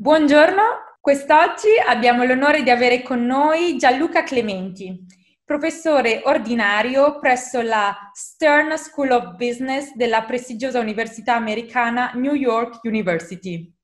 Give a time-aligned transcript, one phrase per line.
[0.00, 0.62] Buongiorno,
[1.00, 4.96] quest'oggi abbiamo l'onore di avere con noi Gianluca Clementi,
[5.44, 13.74] professore ordinario presso la Stern School of Business della prestigiosa università americana New York University.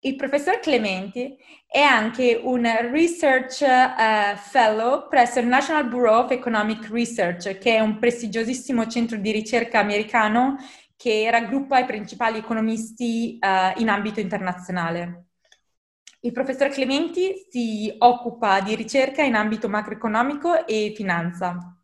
[0.00, 1.36] Il professor Clementi
[1.68, 7.78] è anche un Research uh, Fellow presso il National Bureau of Economic Research, che è
[7.78, 10.56] un prestigiosissimo centro di ricerca americano
[11.02, 15.24] che raggruppa i principali economisti uh, in ambito internazionale.
[16.20, 21.76] Il professor Clementi si occupa di ricerca in ambito macroeconomico e finanza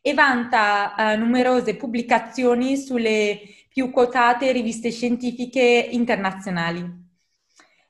[0.00, 7.06] e vanta uh, numerose pubblicazioni sulle più quotate riviste scientifiche internazionali.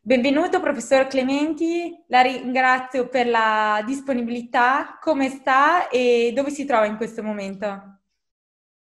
[0.01, 6.97] Benvenuto professor Clementi, la ringrazio per la disponibilità, come sta e dove si trova in
[6.97, 7.98] questo momento?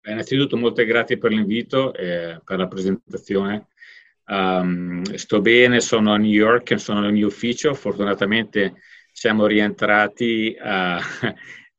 [0.07, 3.67] Innanzitutto molte grazie per l'invito e per la presentazione.
[4.27, 8.75] Um, sto bene, sono a New York, sono nel mio ufficio, fortunatamente
[9.11, 10.99] siamo rientrati a,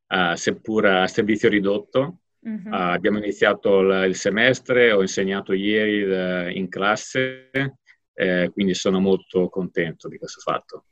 [0.07, 2.21] a seppur a servizio ridotto.
[2.41, 2.69] Uh-huh.
[2.69, 7.51] Uh, abbiamo iniziato l- il semestre, ho insegnato ieri uh, in classe,
[8.15, 10.85] eh, quindi sono molto contento di questo fatto.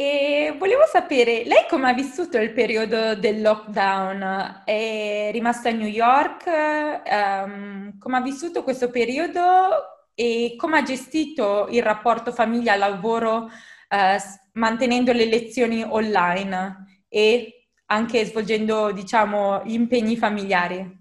[0.00, 4.62] E volevo sapere, lei come ha vissuto il periodo del lockdown?
[4.64, 6.46] È rimasta a New York?
[6.46, 14.18] Um, come ha vissuto questo periodo e come ha gestito il rapporto famiglia-lavoro uh,
[14.52, 20.96] mantenendo le lezioni online e anche svolgendo, diciamo, gli impegni familiari?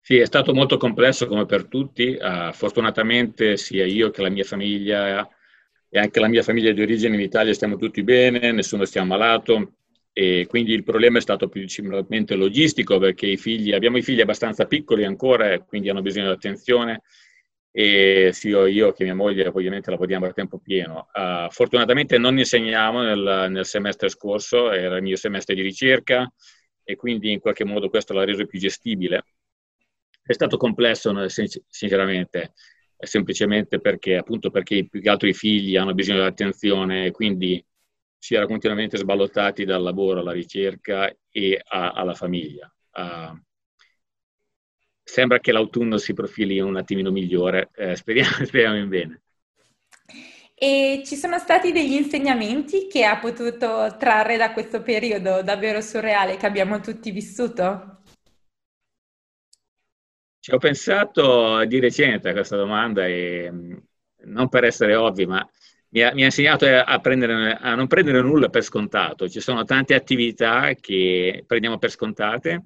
[0.00, 2.16] Sì, è stato molto complesso come per tutti.
[2.18, 5.28] Uh, fortunatamente sia io che la mia famiglia
[5.90, 9.00] e anche la mia famiglia di origine in Italia stiamo tutti bene, nessuno si è
[9.00, 9.74] ammalato
[10.12, 14.66] e quindi il problema è stato principalmente logistico perché i figli, abbiamo i figli abbastanza
[14.66, 17.02] piccoli ancora e quindi hanno bisogno di attenzione
[17.72, 21.08] e sia io che mia moglie ovviamente lavoriamo a tempo pieno.
[21.12, 26.30] Uh, fortunatamente non insegniamo nel, nel, semestre scorso, era il mio semestre di ricerca
[26.82, 29.24] e quindi in qualche modo questo l'ha reso più gestibile.
[30.22, 32.52] È stato complesso sinceramente,
[33.00, 37.64] semplicemente perché, appunto, perché più che altro i figli hanno bisogno di attenzione e quindi
[38.18, 42.72] si era continuamente sballottati dal lavoro alla ricerca e a, alla famiglia.
[42.92, 43.38] Uh,
[45.02, 49.22] sembra che l'autunno si profili un attimino migliore, eh, speriamo, speriamo in bene.
[50.54, 56.36] E ci sono stati degli insegnamenti che ha potuto trarre da questo periodo davvero surreale
[56.36, 57.99] che abbiamo tutti vissuto?
[60.42, 63.76] Ci ho pensato di recente a questa domanda e mm,
[64.24, 65.46] non per essere ovvi, ma
[65.90, 69.28] mi ha, mi ha insegnato a, prendere, a, non prendere nulla per scontato.
[69.28, 72.64] Ci sono tante attività che prendiamo per scontate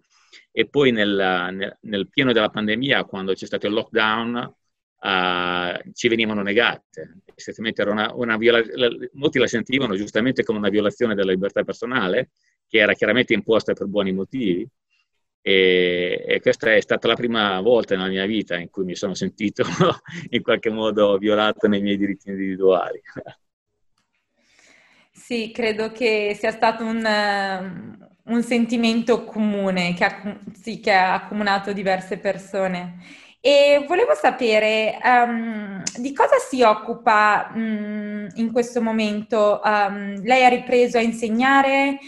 [0.52, 4.54] e poi nel, nel, nel pieno della pandemia, quando c'è stato il lockdown,
[5.00, 7.22] uh, ci venivano negate.
[7.86, 8.62] Una, una viola-
[9.14, 12.30] molti la sentivano giustamente come una violazione della libertà personale,
[12.68, 14.68] che era chiaramente imposta per buoni motivi
[15.46, 19.12] e, e, questa è stata la prima volta nella mia vita in cui mi sono
[19.12, 19.62] sentito
[20.30, 23.02] in qualche modo violato nei miei diritti individuali.
[25.10, 27.06] Sì, credo che sia stato un,
[28.22, 33.04] un sentimento comune che ha, sì, che ha accomunato diverse persone.
[33.46, 39.60] E volevo sapere um, di cosa si occupa um, in questo momento.
[39.62, 41.98] Um, lei ha ripreso a insegnare,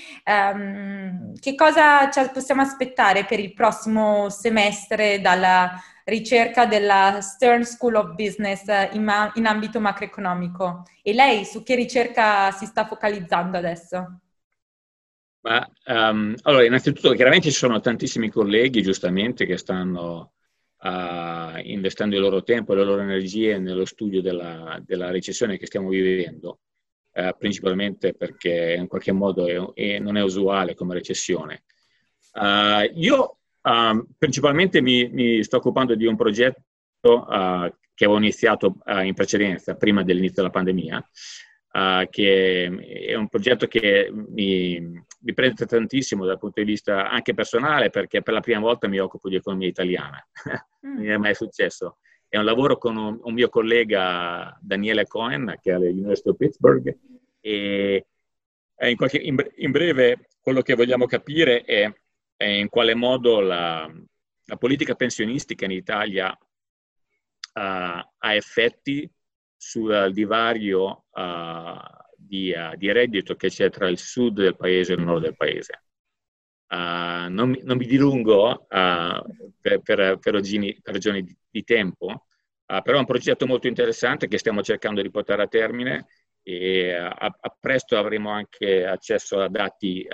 [1.38, 8.14] che cosa ci possiamo aspettare per il prossimo semestre dalla ricerca della Stern School of
[8.14, 10.84] Business in, ma- in ambito macroeconomico?
[11.02, 14.20] E lei su che ricerca si sta focalizzando adesso?
[15.42, 20.30] Ma, allora, innanzitutto, chiaramente ci sono tantissimi colleghi, giustamente, che stanno
[20.82, 25.66] uh, investendo il loro tempo e le loro energie nello studio della, della recessione che
[25.66, 26.60] stiamo vivendo,
[27.12, 31.64] uh, principalmente perché in qualche modo è, è, non è usuale come recessione.
[32.32, 37.24] Uh, io um, principalmente mi, mi, sto occupando di un progetto
[37.94, 41.08] che avevo iniziato in precedenza, prima dell'inizio della pandemia,
[42.10, 42.64] che
[43.06, 48.22] è un progetto che mi, mi, prende tantissimo dal punto di vista anche personale perché
[48.22, 50.24] per la prima volta mi occupo di economia italiana,
[50.86, 50.96] mm.
[50.96, 51.98] non è mai successo.
[52.28, 56.98] È un lavoro con un, un, mio collega Daniele Cohen che è all'University of Pittsburgh
[57.40, 58.06] e
[58.80, 61.90] in, qualche, in, in, breve quello che vogliamo capire è,
[62.36, 63.90] è in quale modo la,
[64.44, 69.08] la, politica pensionistica in Italia uh, ha effetti
[69.56, 74.96] sul divario uh, di, uh, di, reddito che c'è tra il sud del paese e
[74.96, 75.82] il nord del paese.
[76.68, 82.26] Uh, non, non, mi dilungo per, per, per, ragioni, per, ragioni, di, di tempo,
[82.64, 86.06] però è un progetto molto interessante che stiamo cercando di portare a termine
[86.42, 90.04] e a, a presto avremo anche accesso a dati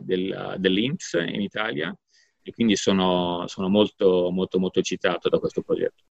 [0.00, 1.94] del, dell'Inps in Italia
[2.42, 6.04] e quindi sono, sono molto, molto, molto eccitato da questo progetto.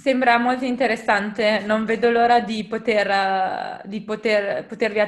[0.00, 4.98] Sembra molto interessante, non vedo l'ora di poter, di poter potervi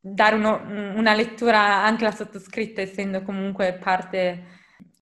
[0.00, 0.62] dare uno,
[0.96, 4.58] una lettura anche la sottoscritta, essendo comunque parte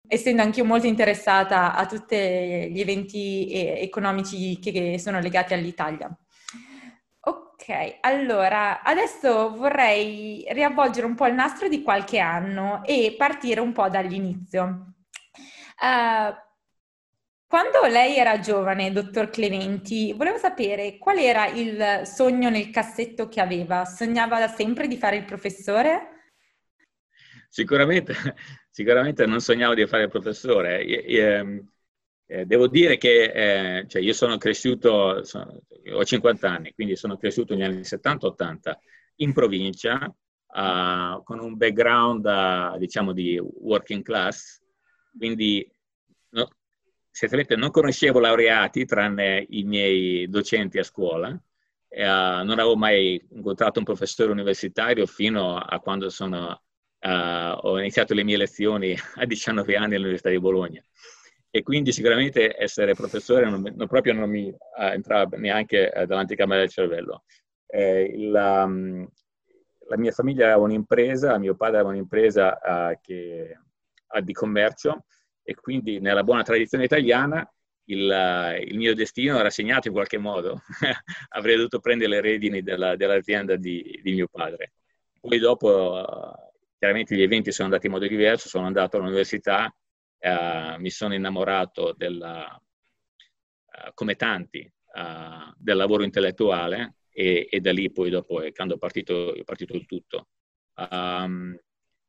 [0.07, 6.16] essendo anch'io molto interessata a tutti gli eventi economici che sono legati all'Italia.
[7.22, 13.72] Ok, allora adesso vorrei riavvolgere un po' il nastro di qualche anno e partire un
[13.72, 14.94] po' dall'inizio.
[15.81, 16.44] Uh,
[17.56, 23.40] quando lei era giovane, dottor Clementi, volevo sapere qual era il sogno nel cassetto che
[23.40, 23.86] aveva.
[23.86, 26.34] Sognava da sempre di fare il professore?
[27.48, 28.13] Sicuramente,
[28.69, 30.84] sicuramente non sognavo di fare il professore.
[30.84, 31.63] Eh,
[32.25, 35.24] eh, devo dire che eh, cioè io sono cresciuto,
[35.94, 38.74] ho 50 anni, quindi sono cresciuto negli anni 70-80
[39.19, 40.13] in provincia
[41.24, 44.62] con un background, diciamo, di working class,
[45.18, 45.66] quindi
[47.15, 53.79] essenzialmente non conoscevo laureati tranne i miei docenti a scuola, uh, non avevo mai incontrato
[53.79, 56.59] un professore universitario fino a quando sono
[57.06, 60.83] Uh, ho iniziato le mie lezioni a 19 anni all'Università di Bologna
[61.51, 64.57] e quindi sicuramente essere professore non, non proprio non mi uh,
[64.91, 67.25] entrava neanche uh, davanti camera del cervello.
[67.67, 69.07] Eh, la, um,
[69.88, 72.59] la, mia famiglia aveva un'impresa, mio padre aveva un'impresa
[73.01, 73.56] che,
[74.21, 75.06] di commercio
[75.45, 77.47] e quindi nella buona tradizione italiana
[77.86, 80.62] il, il, mio destino era segnato in qualche modo.
[81.30, 84.74] Avrei dovuto prendere le redini della, dell'azienda di, di, mio padre.
[85.21, 86.03] Poi dopo
[86.80, 89.74] chiaramente gli eventi sono andati in modo diverso, sono andato all'università,
[90.18, 97.71] eh, mi sono innamorato della, eh, come tanti, eh, del lavoro intellettuale e, e, da
[97.71, 100.30] lì poi dopo quando è partito, è partito il tutto.
[100.75, 101.57] Um,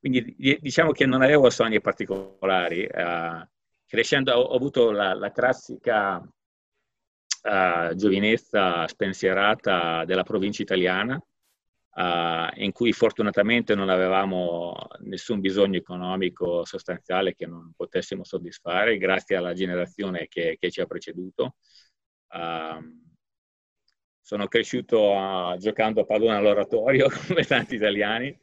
[0.08, 2.84] quindi diciamo che non avevo sogni particolari.
[2.84, 3.44] Uh,
[3.86, 12.92] crescendo ho, avuto la, la classica uh, giovinezza spensierata della provincia italiana, uh, in cui
[12.92, 20.56] fortunatamente non avevamo nessun bisogno economico sostanziale che non potessimo soddisfare, grazie alla generazione che,
[20.58, 21.56] che ci ha preceduto.
[22.28, 23.04] Uh,
[24.20, 28.36] sono cresciuto uh, giocando a pallone all'oratorio come tanti italiani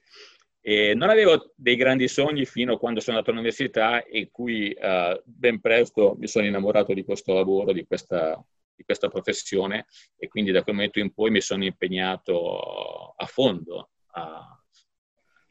[0.65, 5.21] e non avevo dei grandi sogni fino a quando sono andato all'università in cui uh,
[5.25, 8.41] ben presto mi sono innamorato di questo lavoro, di questa,
[8.73, 13.89] di questa professione e quindi da quel momento in poi mi sono impegnato a fondo,
[14.11, 14.57] a,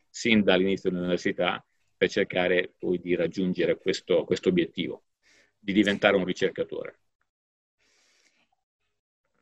[0.09, 1.63] sin dall'inizio dell'università,
[1.95, 5.05] per cercare poi di raggiungere questo, questo obiettivo,
[5.59, 7.01] di diventare un ricercatore.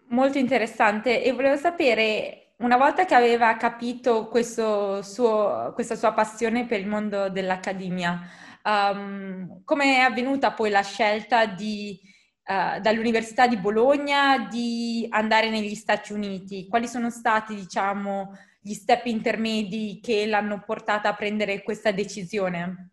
[0.09, 6.81] Molto interessante e volevo sapere, una volta che aveva capito suo, questa sua passione per
[6.81, 8.21] il mondo dell'accademia,
[8.65, 11.99] um, come è avvenuta poi la scelta di
[12.45, 16.67] uh, dall'Università di Bologna di andare negli Stati Uniti?
[16.69, 22.91] Quali sono stati, diciamo, gli step intermedi che l'hanno portata a prendere questa decisione?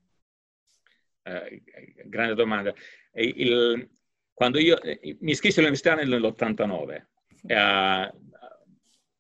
[1.24, 1.62] Eh,
[2.06, 2.74] grande domanda.
[3.12, 3.90] Il,
[4.34, 7.06] quando io eh, mi iscrissi all'università nell'89,
[7.36, 7.48] sì.
[7.48, 8.12] eh,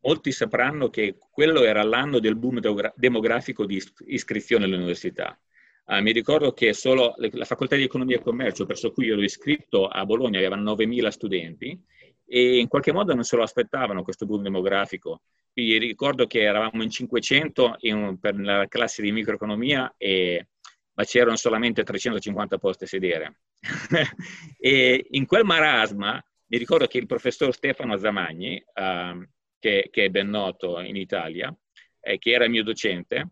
[0.01, 2.59] molti sapranno che quello era l'anno del boom
[2.95, 5.39] demografico di iscrizione all'università.
[5.85, 9.87] Uh, mi ricordo che solo la facoltà di economia e commercio, presso cui ero iscritto
[9.87, 11.81] a Bologna, aveva 9.000 studenti
[12.25, 15.21] e in qualche modo non se lo aspettavano questo boom demografico.
[15.51, 20.47] Quindi ricordo che eravamo in 500 in, per la classe di microeconomia, e,
[20.93, 23.39] ma c'erano solamente 350 posti a sedere.
[24.59, 29.25] e in quel marasma mi ricordo che il professor Stefano Zamagni, uh,
[29.59, 31.55] che, che, è ben noto in Italia,
[31.99, 33.31] eh, che era il mio docente,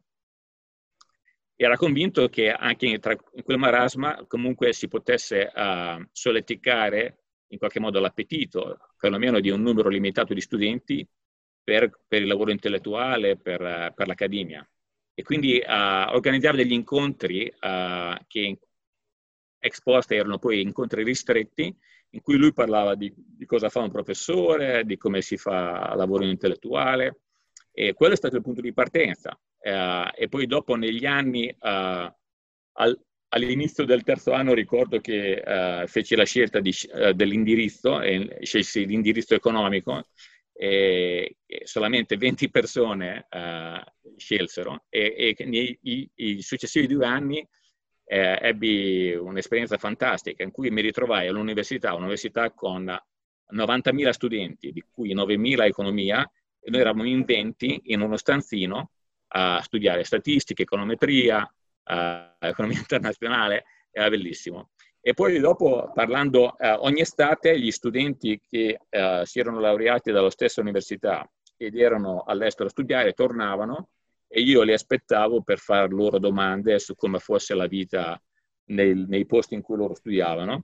[1.56, 7.58] era convinto che anche in, tra, in quel marasma comunque si potesse uh, solleticare in
[7.58, 11.08] qualche modo l'appetito, perlomeno di un numero limitato di studenti
[11.64, 14.68] per, per il lavoro intellettuale, per, uh, per l'accademia.
[15.14, 18.60] E quindi uh, organizzare degli incontri uh, che
[19.58, 21.74] ex post erano poi incontri ristretti,
[22.16, 26.24] in cui lui parlava di, di cosa fa un professore, di come si fa lavoro
[26.24, 27.20] intellettuale,
[27.74, 29.38] e quello è stato il punto di partenza.
[29.60, 35.88] Uh, e poi dopo negli anni, uh, al, all'inizio del terzo anno ricordo che uh,
[35.88, 36.74] feci la scelta di,
[37.14, 40.06] dell'indirizzo, e scelsi l'indirizzo economico,
[40.58, 43.28] e, solamente 20 persone
[44.16, 47.46] scelsero e, e nei i, i successivi due anni
[48.06, 52.86] eh, ebbi un'esperienza fantastica in cui mi ritrovai all'università, un'università con
[53.54, 58.92] 90.000 studenti, di cui 9.000 economia, e noi eravamo in 20 in uno stanzino
[59.28, 64.70] a studiare statistica, econometria, uh, economia internazionale, era bellissimo.
[65.02, 70.32] E poi dopo, parlando uh, ogni estate, gli studenti che uh, si erano laureati dalla
[70.32, 73.90] stessa università ed erano all'estero a studiare tornavano
[74.36, 78.22] e io li aspettavo per fare loro domande su come fosse la vita
[78.66, 80.56] nei, nei posti in cui loro studiavano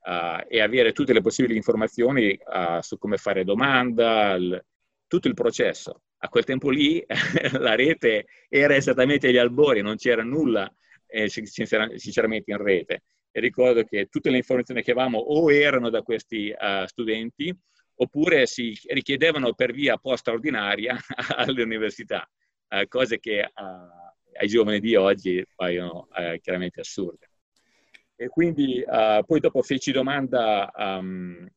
[0.00, 4.62] uh, e avere tutte le possibili informazioni uh, su come fare domanda, il,
[5.06, 6.02] tutto il processo.
[6.18, 7.02] A quel tempo lì
[7.58, 10.70] la rete era esattamente agli albori, non c'era nulla
[11.06, 13.04] eh, sinceramente in rete.
[13.30, 17.58] E ricordo che tutte le informazioni che avevamo o erano da questi uh, studenti
[17.96, 20.94] oppure si richiedevano per via posta ordinaria
[21.36, 22.28] alle università,
[22.82, 23.62] uh, cose che uh,
[24.38, 26.08] ai giovani di oggi paiono
[26.40, 27.28] chiaramente assurde.
[28.16, 31.48] E quindi uh, poi dopo feci domanda, um,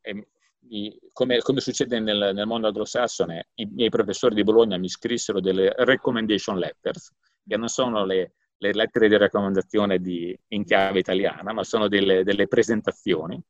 [0.00, 0.26] e,
[0.68, 5.40] i, come, come, succede nel, nel, mondo anglosassone, i miei professori di Bologna mi scrissero
[5.40, 7.12] delle recommendation letters,
[7.46, 12.24] che non sono le, le lettere di raccomandazione di, in chiave italiana, ma sono delle,
[12.24, 13.40] delle presentazioni.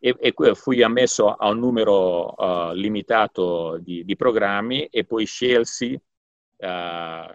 [0.00, 5.92] E, e, fui ammesso a un numero uh, limitato di, di, programmi e poi scelsi
[5.94, 7.32] uh,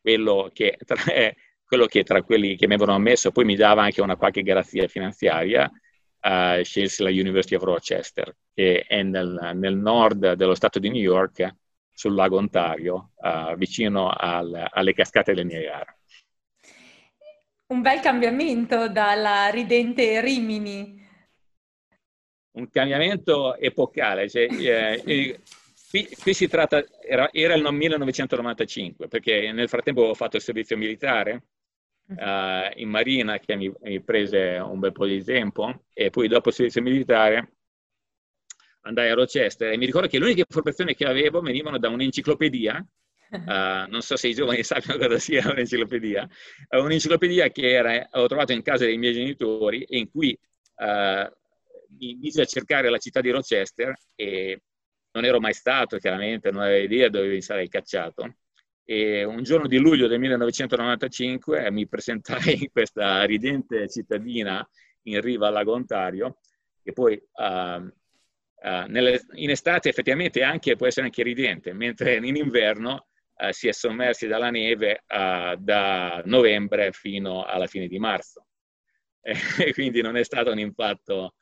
[0.00, 0.96] quello che tra,
[1.66, 4.86] quello che tra quelli che mi avevano ammesso poi mi dava anche una qualche garanzia
[4.86, 10.90] finanziaria, uh, scelsi la University of Rochester, che è nel, nel, nord dello stato di
[10.90, 11.56] New York,
[11.92, 13.12] sul lago Ontario,
[13.56, 15.96] vicino al, alle cascate del Niagara.
[17.68, 21.05] Un bel cambiamento dalla ridente Rimini.
[22.56, 24.28] Un cambiamento epocale.
[24.28, 25.40] Cioè, eh,
[25.90, 30.76] qui, qui, si tratta, era, era il 1995, perché nel frattempo avevo fatto il servizio
[30.76, 31.42] militare
[32.08, 36.48] uh, in marina che mi, mi, prese un bel po' di tempo e poi dopo
[36.48, 37.52] il servizio militare
[38.82, 42.84] andai a Rochester e mi ricordo che le uniche informazioni che avevo venivano da un'enciclopedia
[43.28, 46.28] Uh, non so se i giovani sappiano cosa sia un'enciclopedia,
[46.68, 50.38] uh, un'enciclopedia che era, avevo trovato in casa dei miei genitori e in cui
[50.76, 51.28] uh,
[51.98, 54.62] mi mise a cercare la città di Rochester e
[55.12, 58.36] non ero mai stato, chiaramente, non avevo idea dove mi sarei cacciato.
[58.84, 64.66] E un giorno di luglio del 1995 mi presentai in questa ridente cittadina
[65.04, 66.38] in riva al lago Ontario,
[66.82, 67.90] che poi uh, uh,
[68.86, 73.72] nelle, in estate effettivamente anche, può essere anche ridente, mentre in inverno uh, si è
[73.72, 78.46] sommersi dalla neve da novembre fino alla fine di marzo.
[79.58, 81.34] E quindi non è stato un impatto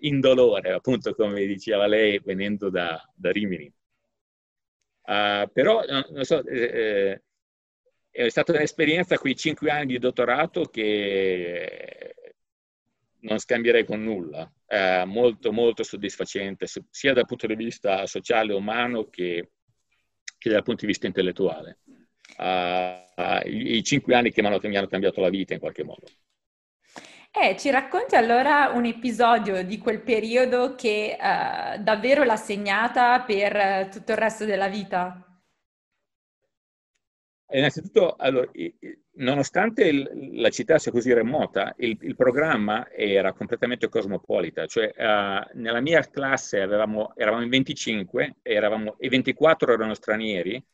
[0.00, 3.72] indolore, appunto come diceva lei, venendo da, da Rimini.
[5.02, 7.22] Uh, però, non so, eh, eh,
[8.10, 12.14] è stata un'esperienza, quei cinque anni di dottorato che
[13.20, 14.50] non scambierei con nulla.
[14.66, 19.50] Eh, molto, molto soddisfacente, sia dal punto di vista sociale e umano che,
[20.38, 21.78] che dal punto di vista intellettuale.
[22.38, 25.84] Uh, i, i, cinque anni che mi hanno, mi hanno cambiato la vita in qualche
[25.84, 26.06] modo.
[27.38, 33.54] Eh, ci racconti allora un episodio di quel periodo che uh, davvero l'ha segnata per
[33.54, 35.22] uh, tutto il resto della vita?
[37.50, 38.50] Innanzitutto, allora,
[39.16, 45.58] nonostante il, la città sia così remota, il, il, programma era completamente cosmopolita, cioè uh,
[45.58, 50.64] nella mia classe avevamo, eravamo in 25 eravamo, e 24 erano stranieri,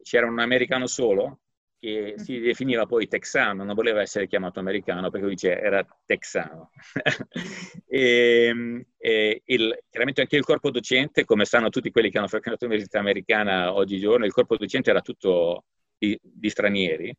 [0.00, 1.40] c'era un americano solo
[1.82, 6.70] che si definiva poi texano, non voleva essere chiamato americano perché dice era texano.
[7.88, 12.66] e, e il, chiaramente anche il corpo docente, come sanno tutti quelli che hanno frequentato
[12.66, 15.64] l'università americana oggigiorno, il corpo docente era tutto
[15.98, 17.12] di, di stranieri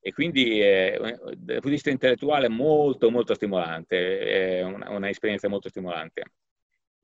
[0.00, 5.48] e quindi eh, dal punto di vista intellettuale molto molto stimolante, è una, una esperienza
[5.48, 6.22] molto stimolante.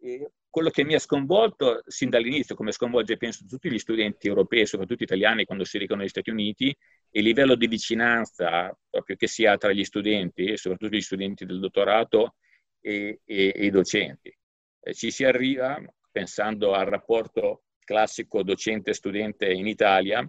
[0.00, 4.66] E quello che mi ha sconvolto sin dall'inizio, come sconvolge penso tutti gli studenti europei,
[4.66, 6.76] soprattutto italiani, quando si recano negli Stati Uniti,
[7.14, 11.61] il livello di vicinanza proprio che si ha tra gli studenti, soprattutto gli studenti del
[11.61, 12.37] dottorato
[12.81, 14.35] e, e, e i docenti.
[14.81, 20.26] Eh, ci si arriva, pensando al rapporto classico docente-studente in Italia,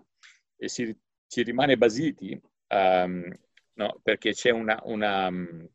[0.58, 3.32] e si, si rimane basiti um,
[3.74, 5.74] no, perché c'è una, una uh,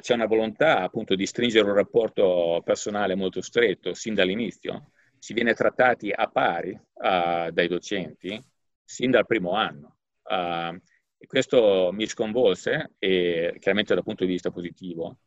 [0.00, 5.54] c'è una volontà appunto di stringere un rapporto personale molto stretto sin dall'inizio, si viene
[5.54, 8.42] trattati a pari uh, dai docenti
[8.88, 9.98] sin dal primo anno.
[10.22, 10.80] Uh,
[11.26, 15.18] questo mi sconvolse, e, chiaramente dal punto di vista positivo,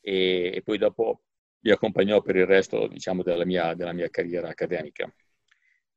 [0.00, 1.24] e, e, poi dopo
[1.60, 5.12] mi accompagnò per il resto diciamo, della, mia, della mia carriera accademica.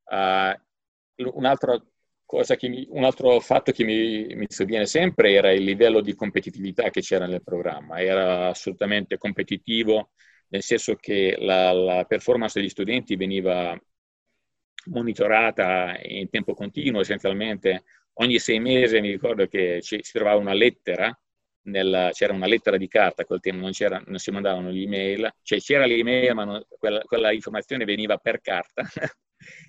[0.04, 1.92] Uh, un altro
[2.68, 7.00] mi, un altro fatto che mi, mi sovviene sempre era il livello di competitività che
[7.00, 8.00] c'era nel programma.
[8.00, 10.10] Era assolutamente competitivo,
[10.48, 13.78] nel senso che la, la performance degli studenti veniva
[14.88, 17.84] monitorata in tempo continuo, essenzialmente
[18.20, 21.16] ogni sei mesi mi ricordo che ci, si trovava una lettera,
[21.62, 23.72] nella, c'era una lettera di carta quel tempo, non,
[24.06, 28.40] non si mandavano gli email, cioè c'era l'email ma non, quella, quella, informazione veniva per
[28.40, 28.82] carta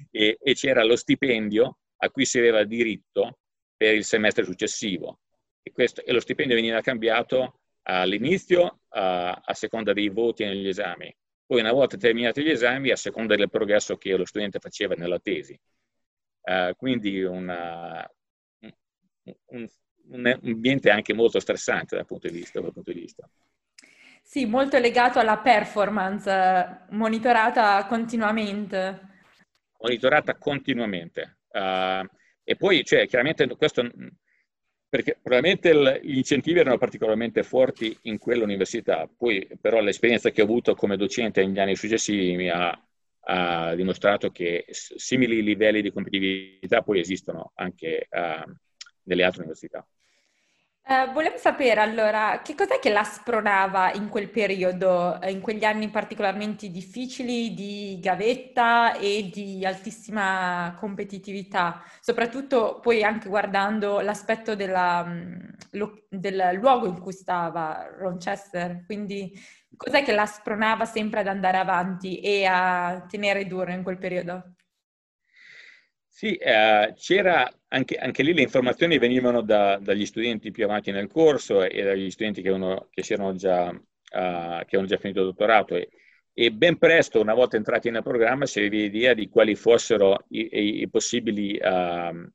[0.09, 3.39] e, e c'era lo stipendio a cui si aveva diritto
[3.75, 5.19] per il semestre successivo.
[5.61, 11.13] E, questo, e lo stipendio veniva cambiato all'inizio a, a, seconda dei voti negli esami,
[11.49, 15.17] poi una volta terminati gli esami a seconda del progresso che lo studente faceva nella
[15.17, 15.59] tesi.
[16.41, 18.07] Uh, quindi una,
[19.45, 19.67] un,
[20.09, 22.61] un, ambiente anche molto stressante dal punto di vista.
[22.61, 23.27] Dal punto di vista.
[24.21, 28.99] Sì, molto legato alla performance, monitorata continuamente.
[29.79, 31.39] Monitorata continuamente.
[31.47, 32.05] Uh,
[32.43, 33.89] e poi, cioè, chiaramente questo,
[34.89, 40.45] perché probabilmente il, gli incentivi erano particolarmente forti in quell'università, poi però l'esperienza che ho
[40.45, 42.77] avuto come docente negli anni successivi mi ha,
[43.19, 48.51] ha dimostrato che simili livelli di competitività poi esistono anche uh,
[49.03, 49.87] nelle altre università.
[50.83, 55.63] Eh, volevo sapere allora, che cos'è che la spronava in quel periodo, eh, in quegli
[55.63, 65.03] anni particolarmente difficili di gavetta e di altissima competitività, soprattutto poi anche guardando l'aspetto della,
[65.05, 65.37] mm,
[65.73, 69.31] lo, del luogo in cui stava Rochester, quindi
[69.77, 74.55] cos'è che la spronava sempre ad andare avanti e a tenere duro in quel periodo?
[76.19, 81.07] Sì, eh, c'era anche, anche, lì le informazioni venivano da, dagli studenti più avanti nel
[81.07, 83.03] corso e dagli studenti che, uno, che,
[83.35, 83.79] già, uh,
[84.11, 85.87] che avevano già finito il dottorato e,
[86.33, 90.49] e, ben presto, una volta entrati nel programma, si aveva idea di quali fossero i,
[90.51, 92.29] i, i possibili uh,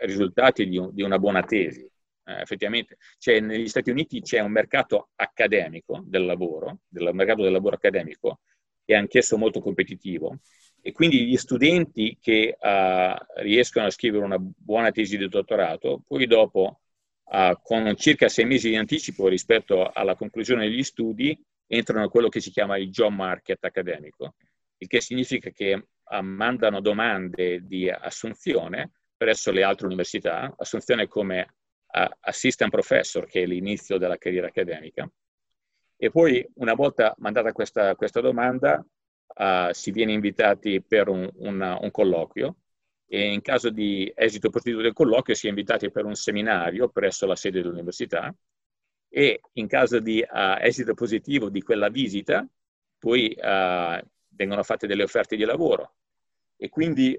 [0.00, 1.88] risultati di, di, una buona tesi.
[2.24, 7.52] Uh, effettivamente, cioè, negli Stati Uniti c'è un mercato accademico del lavoro, del mercato del
[7.52, 8.40] lavoro accademico,
[8.84, 10.40] che è anch'esso molto competitivo
[10.80, 16.26] e quindi gli studenti che uh, riescono a scrivere una buona tesi di dottorato, poi
[16.26, 16.80] dopo,
[17.24, 22.28] uh, con circa sei mesi di anticipo rispetto alla conclusione degli studi, entrano in quello
[22.28, 24.34] che si chiama il job market accademico,
[24.78, 31.54] il che significa che uh, mandano domande di assunzione presso le altre università, assunzione come
[32.20, 35.10] assistant professor, che è l'inizio della carriera accademica.
[35.96, 38.84] E poi, una volta mandata questa, questa domanda,
[39.34, 42.56] uh, si viene invitati per un, una, un, colloquio
[43.06, 47.26] e in caso di esito positivo del colloquio si è invitati per un seminario presso
[47.26, 48.34] la sede dell'università
[49.08, 52.46] e in caso di uh, esito positivo di quella visita
[52.98, 55.94] poi uh, vengono fatte delle offerte di lavoro
[56.56, 57.16] e quindi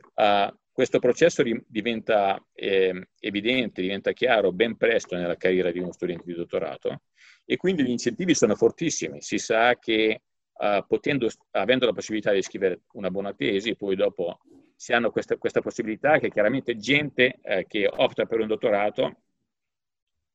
[0.79, 6.33] questo processo diventa eh, evidente, diventa chiaro ben presto nella carriera di uno studente di
[6.33, 7.01] dottorato
[7.43, 9.21] e quindi gli incentivi sono fortissimi.
[9.21, 10.21] Si sa che
[10.59, 14.39] uh, potendo, avendo la possibilità di scrivere una buona tesi, poi dopo
[14.75, 19.05] si hanno questa, questa possibilità che chiaramente gente eh, che opta per un dottorato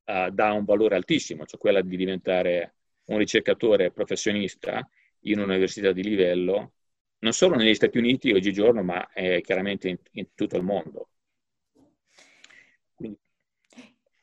[0.05, 4.87] uh, dà un valore altissimo, cioè quella di diventare un ricercatore professionista
[5.21, 6.73] in un'università di livello,
[7.19, 11.09] non solo negli Stati Uniti oggigiorno, ma eh, chiaramente in, in tutto il mondo.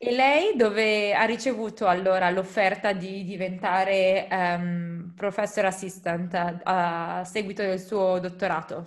[0.04, 7.62] E lei dove ha ricevuto allora l'offerta di diventare um, professor assistant a, a, seguito
[7.62, 8.86] del suo dottorato?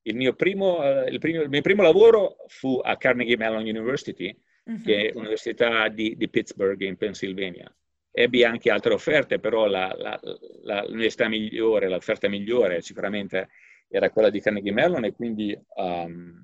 [0.00, 4.34] Il mio primo, uh, il primo, il mio primo lavoro fu a Carnegie Mellon University,
[4.64, 4.80] uh-huh.
[4.80, 7.70] che è un'università di, di, Pittsburgh in Pennsylvania.
[8.10, 10.18] Ebbi anche altre offerte, però la, la,
[10.62, 13.50] la, l'università migliore, l'offerta migliore sicuramente
[13.88, 16.42] era quella di Carnegie Mellon e quindi um,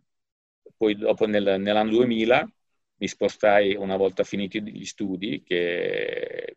[0.77, 2.47] poi dopo nel, nell'anno 2000
[3.05, 6.57] mi spostai una volta finiti gli studi, che,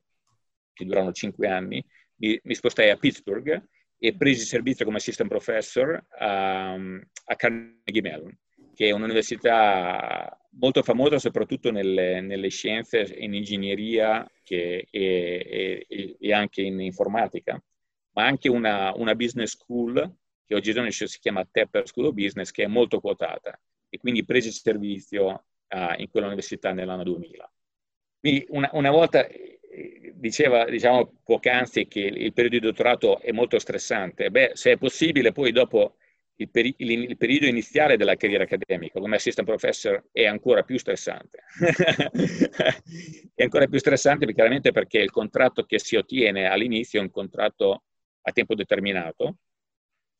[0.71, 1.83] che durano cinque anni,
[2.19, 3.61] mi, mi, spostai a Pittsburgh
[3.97, 8.37] e presi servizio come assistant professor a, a Carnegie Mellon,
[8.73, 16.33] che è un'università molto famosa soprattutto nelle, nelle scienze, in ingegneria che, e, e, e,
[16.33, 17.61] anche in informatica,
[18.13, 22.63] ma anche una, una business school che oggigiorno si chiama Tepper School of Business, che
[22.63, 23.59] è molto quotata.
[23.89, 27.51] E quindi presi servizio uh, in quell'università nell'anno 2000.
[28.19, 29.59] Quindi una, una volta eh,
[30.15, 34.29] diceva, diciamo, poc'anzi che il periodo di dottorato è molto stressante.
[34.31, 35.95] Beh, se è possibile, poi dopo
[36.37, 41.43] il, peri- il, periodo iniziale della carriera accademica come assistant professor è ancora più stressante.
[43.35, 47.83] è ancora più stressante chiaramente perché il contratto che si ottiene all'inizio è un contratto
[48.21, 49.37] a tempo determinato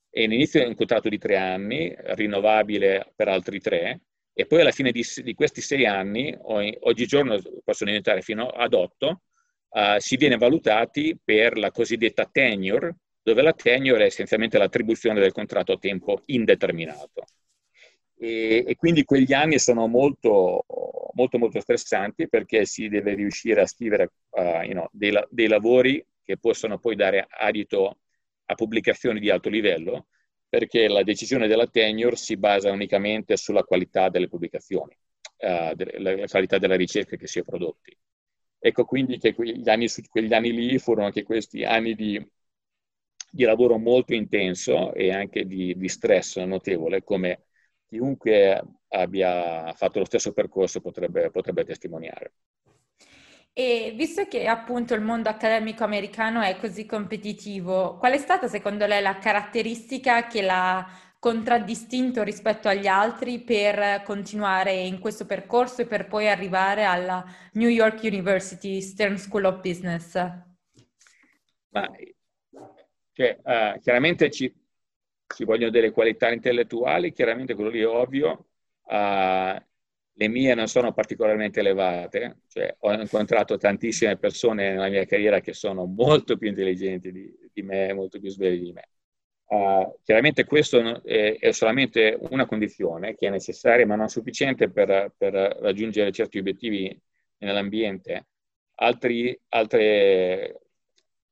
[0.09, 4.01] e all'inizio è un contratto di tre anni, rinnovabile per altri tre,
[4.39, 6.31] E poi alla fine di, di questi sei anni,
[6.81, 9.21] oggigiorno possono diventare fino ad otto,
[9.69, 15.31] uh, si viene valutati per la cosiddetta tenure, dove la tenure è essenzialmente l'attribuzione del
[15.31, 17.25] contratto a tempo indeterminato.
[18.15, 20.63] E, e quindi quegli anni sono molto,
[21.13, 26.05] molto, molto stressanti perché si deve riuscire a scrivere uh, you know, dei, dei lavori
[26.23, 27.97] che possono poi dare adito
[28.45, 30.05] a pubblicazioni di alto livello,
[30.49, 34.95] perché la decisione della tenure si basa unicamente sulla qualità delle pubblicazioni,
[35.37, 37.95] uh, la qualità della ricerca che si è prodotti.
[38.59, 42.19] Ecco quindi che quegli anni, quegli anni lì furono anche questi anni di,
[43.29, 47.43] di lavoro molto intenso e anche di, di, stress notevole, come
[47.85, 52.33] chiunque abbia fatto lo stesso percorso potrebbe, potrebbe testimoniare.
[53.59, 58.85] E visto che appunto il mondo accademico americano è così competitivo, qual è stata secondo
[58.85, 65.87] lei la caratteristica che l'ha contraddistinto rispetto agli altri per continuare in questo percorso e
[65.87, 70.13] per poi arrivare alla New York University Stern School of Business?
[71.69, 71.89] Ma,
[73.11, 74.53] cioè, uh, chiaramente ci,
[75.25, 78.49] ci, vogliono delle qualità intellettuali, chiaramente quello lì è ovvio.
[78.83, 79.59] Uh,
[80.19, 85.53] le mie non sono particolarmente elevate, cioè, ho incontrato tantissime persone nella mia carriera che
[85.53, 88.89] sono molto più intelligenti di, di me, molto più svegli di me.
[89.45, 95.13] Uh, chiaramente questo è, è, solamente una condizione che è necessaria ma non sufficiente per,
[95.15, 96.99] per raggiungere certi obiettivi
[97.37, 98.27] nell'ambiente.
[98.79, 100.61] Altri, altre,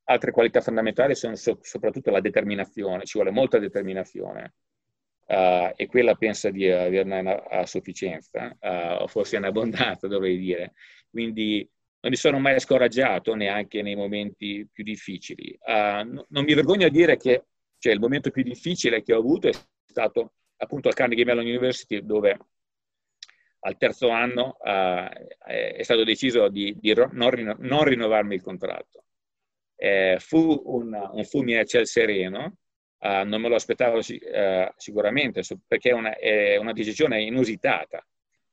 [0.04, 4.54] altre qualità fondamentali sono so, soprattutto la determinazione, ci vuole molta determinazione
[5.26, 10.74] uh, e quella pensa di averne a sufficienza, uh, o forse in abbondanza dovrei dire.
[11.10, 11.68] Quindi
[12.02, 15.58] non mi sono mai scoraggiato neanche nei momenti più difficili.
[15.60, 17.46] Uh, non mi vergogno a dire che
[17.78, 19.54] cioè, il momento più difficile che ho avuto è
[19.86, 22.38] stato appunto al Carnegie Mellon University dove
[23.60, 29.06] al terzo anno è stato deciso di, di non, rinno- non, rinnovarmi il contratto.
[29.76, 32.58] Eh, fu un, un fulmine a ciel sereno,
[33.06, 38.04] Uh, non me lo aspettavo uh, sicuramente perché è una, è una, decisione inusitata.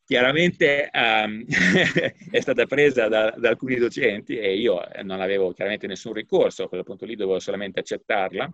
[0.04, 1.42] Chiaramente um,
[2.30, 6.68] è stata presa da, da, alcuni docenti e io non avevo chiaramente nessun ricorso, a
[6.68, 8.52] quel punto lì dovevo solamente accettarla.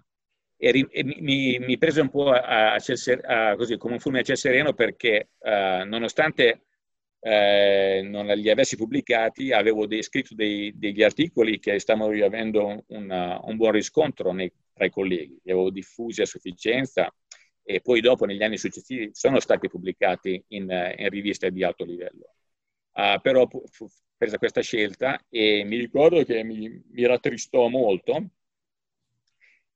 [0.57, 4.23] E, ri, e mi, mi, prese un po' a, a, a, così, come un fulmine
[4.23, 6.68] a ciel sereno perché uh, nonostante
[7.21, 13.41] eh, non li avessi pubblicati, avevo dei, scritto dei, degli articoli che stavano avendo un,
[13.43, 17.13] un buon riscontro nei, tra i colleghi, li avevo diffusi a sufficienza
[17.63, 22.35] e poi dopo negli anni successivi sono stati pubblicati in, in riviste di alto livello.
[22.93, 28.31] Uh, però fu presa questa scelta e mi ricordo che mi, mi rattristò molto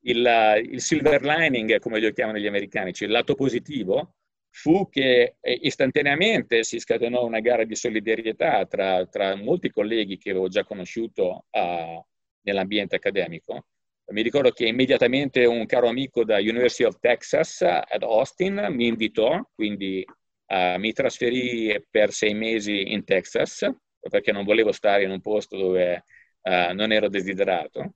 [0.00, 4.16] il, il, silver lining, come lo chiamano gli americani, cioè il lato positivo,
[4.54, 10.30] fu che eh, istantaneamente si scatenò una gara di solidarietà tra, tra molti colleghi che
[10.30, 12.04] avevo già conosciuto uh,
[12.42, 13.64] nell'ambiente accademico
[14.12, 19.40] mi ricordo che immediatamente un caro amico da University of Texas ad Austin mi invitò,
[19.54, 23.66] quindi uh, mi trasferì per sei mesi in Texas
[24.00, 26.04] perché non volevo stare in un posto dove
[26.42, 27.94] uh, non ero desiderato.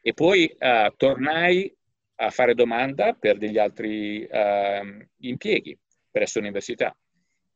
[0.00, 1.74] E poi uh, tornai
[2.16, 5.78] a fare domanda per degli altri ehm, impieghi
[6.16, 6.96] presso l'università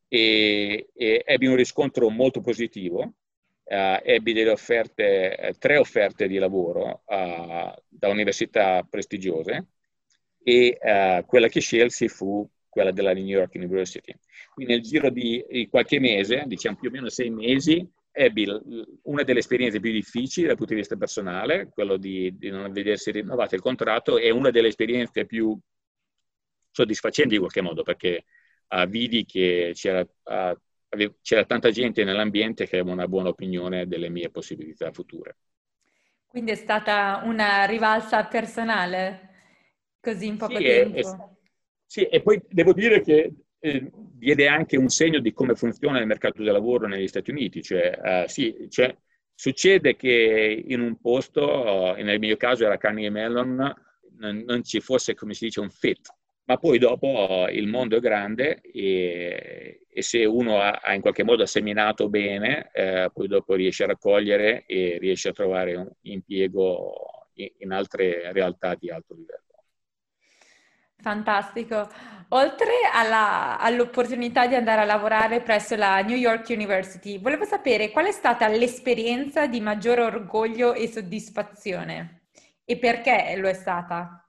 [0.07, 3.15] e, e ebbi un riscontro molto positivo
[3.71, 9.67] Uh, ebbi delle offerte, eh, tre offerte di lavoro uh, da università prestigiose
[10.43, 14.13] e uh, quella che scelsi fu quella della New York University.
[14.53, 18.45] Quindi nel giro di, qualche mese, diciamo più o meno sei mesi, ebbi
[19.03, 23.11] una delle esperienze più difficili dal punto di vista personale, quello di, di non vedersi
[23.11, 25.57] rinnovato il contratto, e una delle esperienze più
[26.71, 28.25] soddisfacenti in qualche modo, perché
[28.87, 30.07] vidi che c'era
[31.21, 35.37] c'era tanta gente nell'ambiente che aveva una buona opinione delle mie possibilità future.
[36.27, 39.29] Quindi è stata una rivalsa personale
[39.99, 40.97] così in poco sì, tempo.
[40.97, 41.05] E, e,
[41.85, 46.07] sì, e poi devo dire che eh, diede anche un segno di come funziona il
[46.07, 47.61] mercato del lavoro negli Stati Uniti.
[47.61, 48.95] Cioè, uh, sì, cioè,
[49.33, 53.73] succede che in un posto, uh, nel mio caso era Carnegie Mellon,
[54.17, 56.09] non, non ci fosse, come si dice, un fit
[56.45, 61.23] ma poi dopo il mondo è grande e, e se uno ha, ha, in qualche
[61.23, 67.27] modo seminato bene, eh, poi dopo riesce a raccogliere e riesce a trovare un impiego
[67.33, 69.39] in, in altre realtà di alto livello.
[71.01, 71.89] Fantastico.
[72.29, 78.05] Oltre alla, all'opportunità di andare a lavorare presso la New York University, volevo sapere qual
[78.05, 82.21] è stata l'esperienza di maggior orgoglio e soddisfazione
[82.63, 84.20] e perché lo è stata?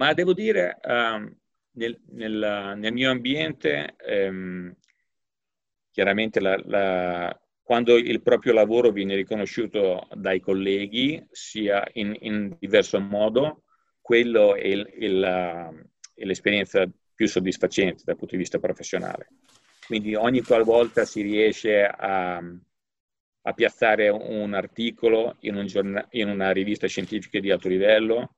[0.00, 1.30] Ma devo dire, um,
[1.72, 4.74] nel, nel, nel, mio ambiente, ehm,
[5.90, 12.98] chiaramente la, la, quando il proprio lavoro viene riconosciuto dai colleghi, sia in, in diverso
[12.98, 13.64] modo,
[14.00, 15.22] quello è, il, il,
[16.14, 19.28] è l'esperienza più soddisfacente dal punto di vista professionale.
[19.86, 26.52] Quindi ogni qualvolta si riesce a, a piazzare un articolo in, un giorn- in, una
[26.52, 28.36] rivista scientifica di alto livello,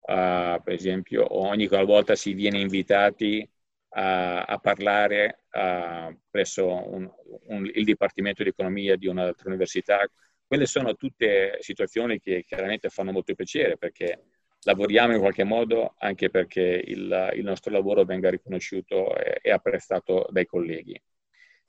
[0.00, 3.48] uh, per esempio, ogni qualvolta si viene invitati
[3.90, 7.10] a, a parlare uh, presso un,
[7.48, 10.08] un, il Dipartimento di Economia di un'altra università.
[10.46, 14.24] Quelle sono tutte situazioni che chiaramente fanno molto piacere perché
[14.62, 20.26] lavoriamo in qualche modo anche perché il, il nostro lavoro venga riconosciuto e, e, apprezzato
[20.30, 21.00] dai colleghi.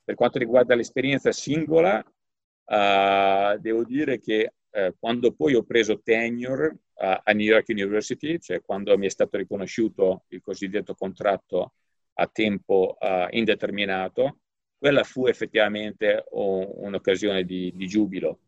[0.04, 6.78] Per quanto riguarda l'esperienza singola, uh, devo dire che uh, quando poi ho preso tenure
[6.94, 11.72] a New York University, cioè quando mi è stato riconosciuto il cosiddetto contratto
[12.14, 14.38] a tempo uh, indeterminato,
[14.78, 18.40] quella fu effettivamente un'occasione di, di giubilo.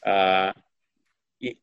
[0.00, 0.52] Uh,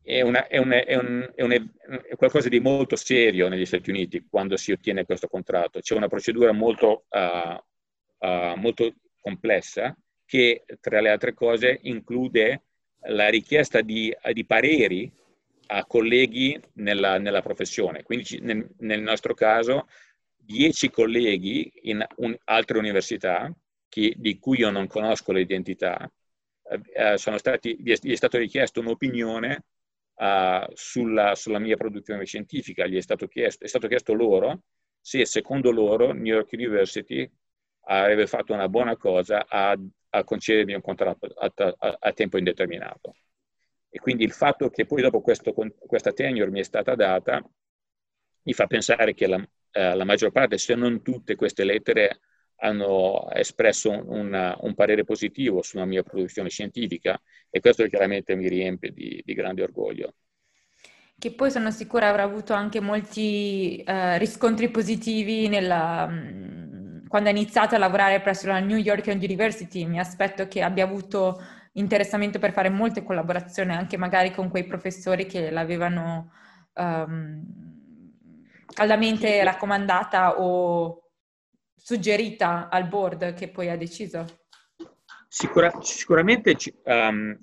[0.04, 4.26] è, una, è, una, è, un, un, è, qualcosa di molto serio negli Stati Uniti
[4.30, 5.80] quando si ottiene questo contratto.
[5.80, 9.96] C'è una procedura molto, uh, molto complessa
[10.26, 12.64] che, tra le altre cose, include
[13.08, 15.12] la richiesta di, di pareri
[15.68, 18.04] a colleghi nella, nella professione.
[18.04, 19.88] Quindi nel, nel nostro caso
[20.36, 23.52] dieci colleghi in un, altre università,
[23.88, 26.12] che, di cui io non conosco l'identità,
[26.70, 27.16] eh, eh
[27.78, 29.64] gli, è, gli è stato richiesto un'opinione
[30.16, 34.64] uh, sulla, sulla, mia produzione scientifica, gli è stato, chiesto, è stato chiesto loro
[35.00, 37.30] se secondo loro New York University
[37.88, 39.78] avrebbe fatto una buona cosa a,
[40.10, 43.16] a concedermi un contratto a, a, a, tempo indeterminato.
[43.96, 47.42] E quindi il fatto che poi dopo questo, questa tenure mi è stata data
[48.42, 52.20] mi fa pensare che la, eh, la maggior parte, se non tutte queste lettere,
[52.58, 57.18] hanno espresso un, un, parere positivo sulla mia produzione scientifica
[57.50, 60.16] e questo chiaramente mi riempie di, di grande orgoglio.
[61.18, 67.32] Che poi sono sicura avrà avuto anche molti eh, riscontri positivi nella, mm, quando ha
[67.32, 69.86] iniziato a lavorare presso la New York University.
[69.86, 71.42] Mi aspetto che abbia avuto
[71.78, 76.32] interessamento per fare molte collaborazioni anche magari con quei professori che l'avevano
[76.74, 77.44] um,
[78.74, 81.12] caldamente raccomandata o
[81.76, 84.26] suggerita al board che poi ha deciso?
[85.28, 87.38] Sicura, sicuramente um,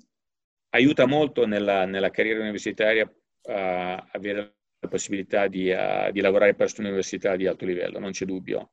[0.69, 6.81] aiuta molto nella, nella carriera universitaria uh, avere la possibilità di, uh, di, lavorare presso
[6.81, 8.71] un'università di alto livello, non c'è dubbio.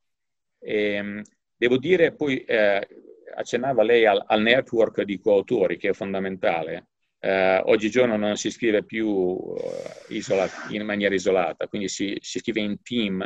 [0.59, 1.21] E, um,
[1.55, 2.87] devo dire, poi eh,
[3.33, 6.87] accennava lei al, al, network di coautori, che è fondamentale
[7.23, 9.55] eh, oggigiorno non si scrive più uh,
[10.09, 13.21] isola, in maniera isolata, quindi si, si scrive in team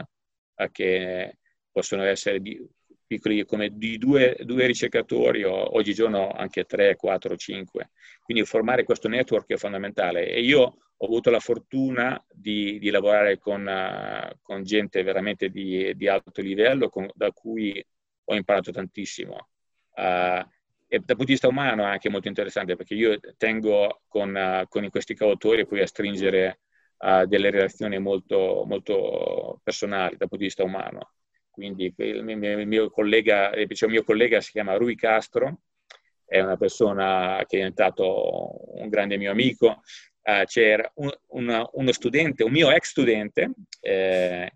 [0.56, 1.38] eh, che
[1.72, 2.62] possono essere di,
[3.08, 7.92] piccoli come di due, due, ricercatori o oggigiorno anche tre, quattro, cinque.
[8.22, 13.38] Quindi formare questo network è fondamentale e io ho avuto la fortuna di, di lavorare
[13.38, 17.82] con, uh, con, gente veramente di, di alto livello con, da cui
[18.26, 19.52] ho imparato tantissimo.
[19.96, 20.46] Uh,
[20.88, 24.68] e dal punto di vista umano è anche molto interessante perché io tengo con, uh,
[24.68, 26.60] con questi coautori poi a stringere
[27.00, 31.12] uh, delle relazioni molto, molto personali dal punto di vista umano.
[31.50, 35.60] Quindi il mio, il mio, collega, il mio collega si chiama Rui Castro,
[36.26, 39.82] è una persona che è diventato un grande mio amico.
[40.22, 44.52] Uh, c'era un, un, uno studente, un mio ex studente, eh,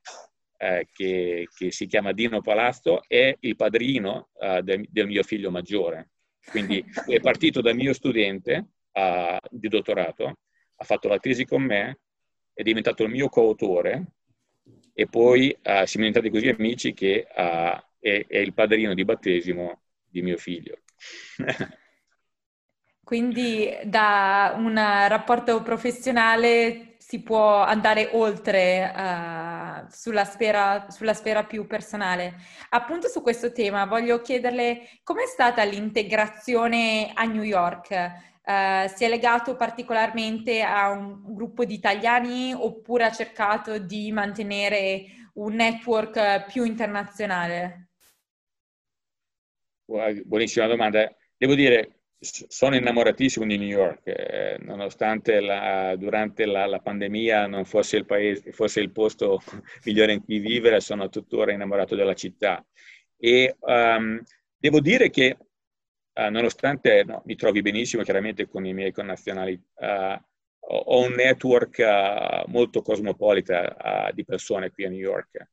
[0.61, 5.49] eh, che, che, si chiama Dino Palazzo, è il padrino uh, del, del, mio figlio
[5.51, 6.09] maggiore.
[6.49, 10.39] Quindi è partito dal mio studente uh, di dottorato,
[10.75, 11.99] ha fatto la tesi con me,
[12.53, 14.15] è diventato il mio coautore
[14.93, 19.83] e poi uh, siamo diventati così amici che uh, è, è il padrino di battesimo
[20.09, 20.79] di mio figlio.
[23.01, 31.65] Quindi da un rapporto professionale si può andare oltre uh, sulla, sfera, sulla, sfera, più
[31.65, 32.35] personale.
[32.69, 37.89] Appunto su questo tema voglio chiederle com'è stata l'integrazione a New York?
[38.43, 45.05] Uh, si è legato particolarmente a un gruppo di italiani oppure ha cercato di mantenere
[45.33, 47.87] un network più internazionale?
[49.85, 51.11] Buonissima domanda.
[51.35, 57.63] Devo dire, sono innamoratissimo di New York, eh, nonostante la, durante la, la, pandemia non
[57.63, 59.41] fosse il, paese, fosse il posto
[59.85, 62.65] migliore in cui vivere, sono tuttora innamorato della città.
[63.17, 64.21] E um,
[64.57, 70.21] devo dire che, uh, nonostante no, mi trovi benissimo chiaramente con i miei connazionali, uh,
[70.71, 75.47] ho un network uh, molto cosmopolita di persone qui a New York.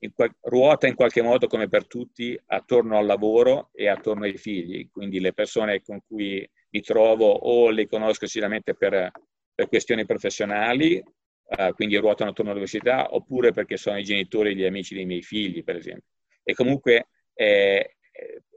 [0.00, 4.36] In qual- ruota in qualche modo come per tutti attorno al lavoro e attorno ai
[4.36, 9.10] figli, quindi le persone con cui mi trovo o le conosco sicuramente per,
[9.54, 14.64] per questioni professionali, uh, quindi ruotano attorno all'università, oppure perché sono i genitori e gli
[14.64, 16.08] amici dei miei figli, per esempio.
[16.42, 17.96] E comunque eh,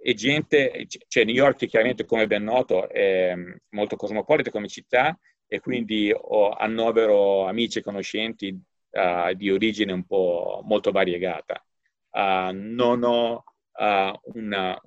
[0.01, 3.33] è gente, cioè New York chiaramente come ben noto è
[3.69, 8.59] molto cosmopolita come città e quindi ho, annovero amici e conoscenti
[8.93, 11.63] uh, di origine un po' molto variegata.
[12.11, 14.79] Uh, non ho uh, una,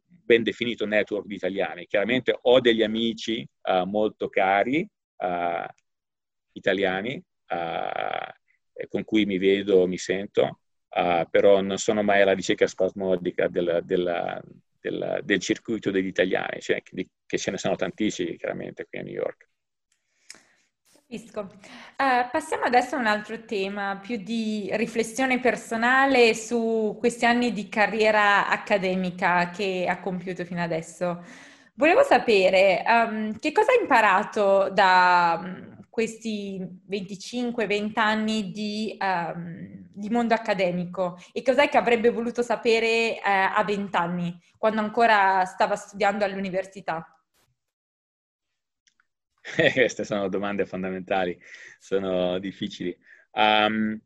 [0.00, 1.86] ben definito network di italiani.
[1.86, 3.48] Chiaramente ho degli amici
[3.86, 4.86] molto cari
[6.52, 7.22] italiani
[8.88, 10.60] con cui mi vedo, mi sento,
[11.30, 14.42] però non sono mai alla ricerca spasmodica del, del,
[14.80, 19.14] del, del circuito degli italiani, cioè, che ce ne sono tantissimi chiaramente qui a New
[19.14, 19.47] York.
[21.10, 21.40] Capisco.
[21.40, 27.70] Uh, passiamo adesso a un altro tema, più di riflessione personale su questi anni di
[27.70, 31.24] carriera accademica che ha compiuto fino adesso.
[31.76, 40.10] Volevo sapere um, che cosa hai imparato da um, questi 25-20 anni di, um, di,
[40.10, 45.74] mondo accademico e cos'è che avrebbe voluto sapere uh, a 20 anni, quando ancora stava
[45.74, 47.17] studiando all'università?
[49.72, 51.38] Queste sono domande fondamentali,
[51.78, 52.96] sono difficili.
[53.32, 54.00] Um,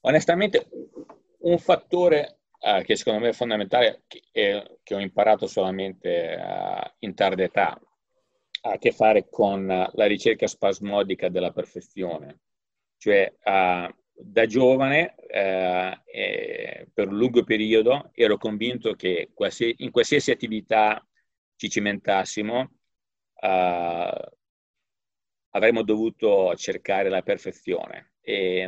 [0.00, 0.68] onestamente,
[1.40, 6.94] un fattore uh, che secondo me è fondamentale, che, è, che ho imparato solamente uh,
[7.00, 7.80] in tarda età,
[8.62, 12.40] ha a che fare con la ricerca spasmodica della perfezione.
[12.98, 20.30] Cioè, uh, da giovane, eh, per un lungo periodo, ero convinto che qualsiasi, in qualsiasi
[20.30, 21.06] attività
[21.56, 22.70] ci cimentassimo,
[23.42, 24.36] uh,
[25.56, 28.66] avremmo dovuto cercare la perfezione e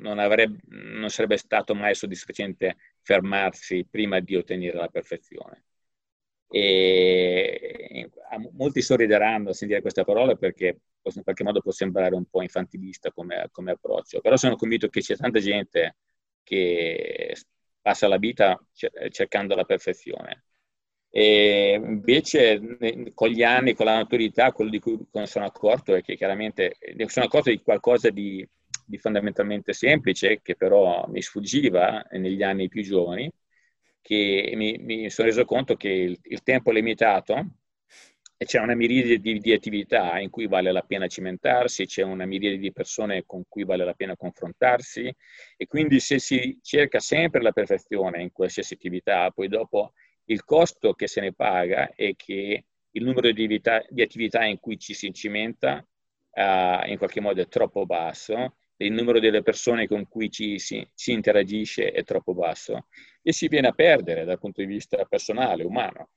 [0.00, 5.64] non, avrebbe, non sarebbe stato mai soddisfacente fermarsi prima di ottenere la perfezione.
[6.48, 8.10] E
[8.52, 13.10] molti sorrideranno a sentire queste parole perché in qualche modo può sembrare un po' infantilista
[13.12, 15.96] come, come approccio, però sono convinto che c'è tanta gente
[16.42, 17.34] che
[17.80, 18.60] passa la vita
[19.10, 20.44] cercando la perfezione
[21.12, 22.60] e invece
[23.14, 27.08] con gli anni, con la maturità, quello di cui sono accorto è che chiaramente mi
[27.08, 28.46] sono accorto di qualcosa di,
[28.86, 33.28] di, fondamentalmente semplice che però mi sfuggiva negli anni più giovani,
[34.00, 37.54] che mi, mi sono reso conto che il, il, tempo è limitato
[38.36, 42.24] e c'è una miriade di, di, attività in cui vale la pena cimentarsi, c'è una
[42.24, 45.12] miriade di persone con cui vale la pena confrontarsi
[45.56, 49.92] e quindi se si cerca sempre la perfezione in qualsiasi attività, poi dopo
[50.30, 54.58] il costo che se ne paga è che il numero di, vita, di attività in
[54.58, 59.86] cui ci si cimenta uh, in qualche modo è troppo basso, il numero delle persone
[59.86, 62.86] con cui ci si, si, interagisce è troppo basso
[63.22, 66.10] e si viene a perdere dal punto di vista personale, umano.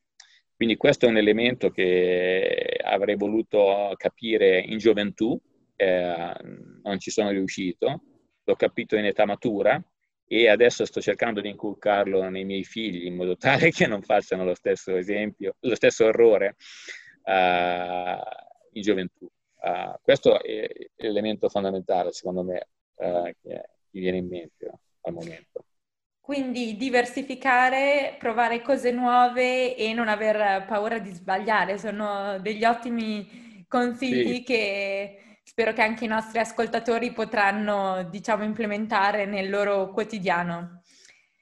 [0.55, 5.37] Quindi questo è un elemento che avrei voluto capire in gioventù,
[5.75, 6.35] eh,
[6.83, 8.03] non ci sono riuscito,
[8.43, 9.83] l'ho capito in età matura
[10.27, 14.43] e adesso sto cercando di inculcarlo nei miei figli in modo tale che non facciano
[14.43, 16.55] lo stesso esempio, lo stesso errore
[17.23, 18.21] uh,
[18.73, 19.29] in gioventù.
[19.63, 24.79] Uh, questo è l'elemento fondamentale, secondo me, uh, che mi viene in mente no?
[25.01, 25.65] al momento.
[26.19, 34.35] Quindi diversificare, provare cose nuove e non aver paura di sbagliare sono degli ottimi consigli
[34.35, 34.43] sì.
[34.43, 40.81] che spero che anche i nostri ascoltatori potranno, diciamo, implementare nel loro quotidiano.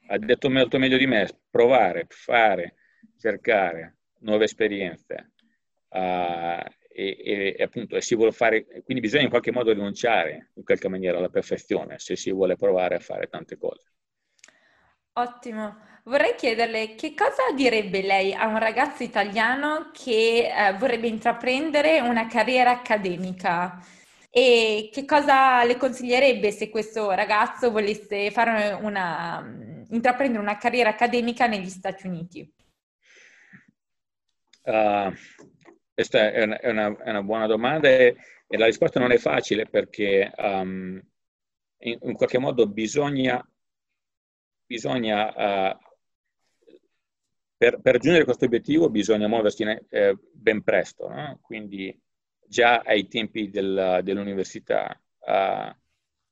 [0.07, 2.75] Ha detto molto meglio di me, provare, fare,
[3.17, 5.31] cercare nuove esperienze.
[5.87, 10.89] Uh, e, e, appunto si vuole fare, quindi bisogna in qualche modo rinunciare in qualche
[10.89, 13.91] maniera alla perfezione se si vuole provare a fare tante cose.
[15.13, 15.90] Ottimo.
[16.03, 22.25] Vorrei chiederle che cosa direbbe lei a un ragazzo italiano che eh, vorrebbe intraprendere una
[22.25, 23.79] carriera accademica
[24.31, 28.33] e che cosa le consiglierebbe se questo ragazzo volesse
[28.81, 32.51] una, intraprendere una carriera accademica negli Stati Uniti?
[34.63, 35.13] Uh,
[35.93, 38.15] questa è una, è, una, è una, buona domanda e,
[38.47, 40.99] la risposta non è facile perché um,
[41.79, 43.45] in, in, qualche modo bisogna,
[44.65, 45.77] bisogna uh,
[47.61, 51.37] per, per, raggiungere questo obiettivo bisogna muoversi eh, ben presto, no?
[51.43, 51.95] quindi
[52.47, 55.69] già ai tempi del, dell'università, uh,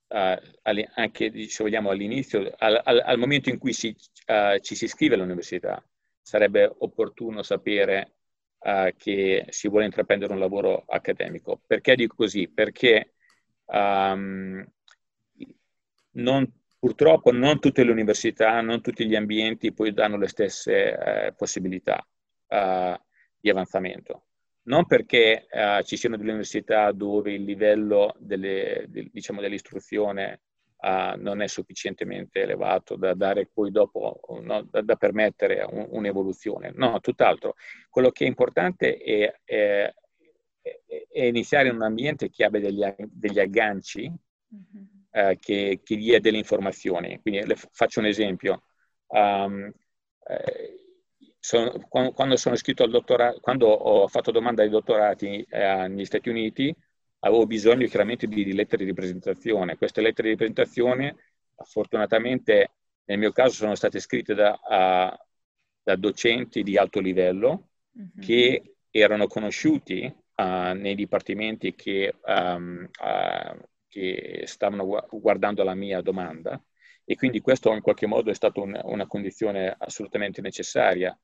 [0.07, 4.85] uh, anche se vogliamo all'inizio, al, al, al momento in cui si, uh, ci si
[4.85, 5.87] iscrive all'università,
[6.19, 8.15] sarebbe opportuno sapere
[8.97, 11.61] che si vuole intraprendere un lavoro accademico.
[11.65, 12.49] Perché dico così?
[12.49, 13.13] Perché
[13.67, 14.65] um,
[16.11, 21.33] non purtroppo non tutte le università, non tutti gli ambienti poi danno le stesse eh,
[21.33, 22.07] possibilità
[22.47, 22.97] uh,
[23.37, 24.23] di avanzamento.
[24.63, 30.41] Non perché uh, ci siano delle università dove il livello delle, de, diciamo, dell'istruzione
[30.77, 36.71] uh, non è sufficientemente elevato da dare poi dopo, no, da, da, permettere un, un'evoluzione.
[36.75, 37.55] No, tutt'altro.
[37.89, 39.93] Quello che è importante è, è,
[41.11, 44.98] è iniziare in un ambiente che abbia degli, degli agganci mm-hmm.
[45.11, 47.19] Uh, che, che, dia delle informazioni.
[47.21, 48.63] Quindi le, faccio un esempio.
[49.07, 49.71] Um,
[50.27, 50.79] eh,
[51.39, 56.29] sono, quando, sono iscritto al dottorato, quando ho fatto domanda ai dottorati eh, negli Stati
[56.29, 56.75] Uniti,
[57.19, 59.77] avevo bisogno chiaramente di, di, lettere di presentazione.
[59.77, 61.15] Queste lettere di presentazione,
[61.55, 62.71] fortunatamente,
[63.05, 65.25] nel mio caso, sono state scritte da, a,
[65.81, 68.19] da docenti di alto livello mm-hmm.
[68.19, 73.59] che erano conosciuti uh, nei dipartimenti che, um, uh,
[73.89, 76.61] che, stavano guardando la mia domanda
[77.03, 81.19] e quindi questo in qualche modo è stata un, una condizione assolutamente necessaria.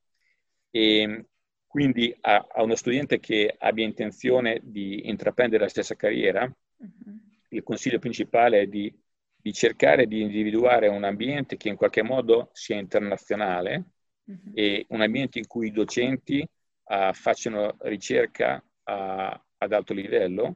[0.72, 1.28] E,
[1.76, 7.20] quindi a, a, uno studente che abbia intenzione di intraprendere la stessa carriera, uh-huh.
[7.50, 8.92] il consiglio principale è di,
[9.36, 13.84] di, cercare di individuare un ambiente che in qualche modo sia internazionale
[14.24, 14.52] uh-huh.
[14.54, 20.56] e un ambiente in cui i docenti uh, facciano ricerca uh, ad alto livello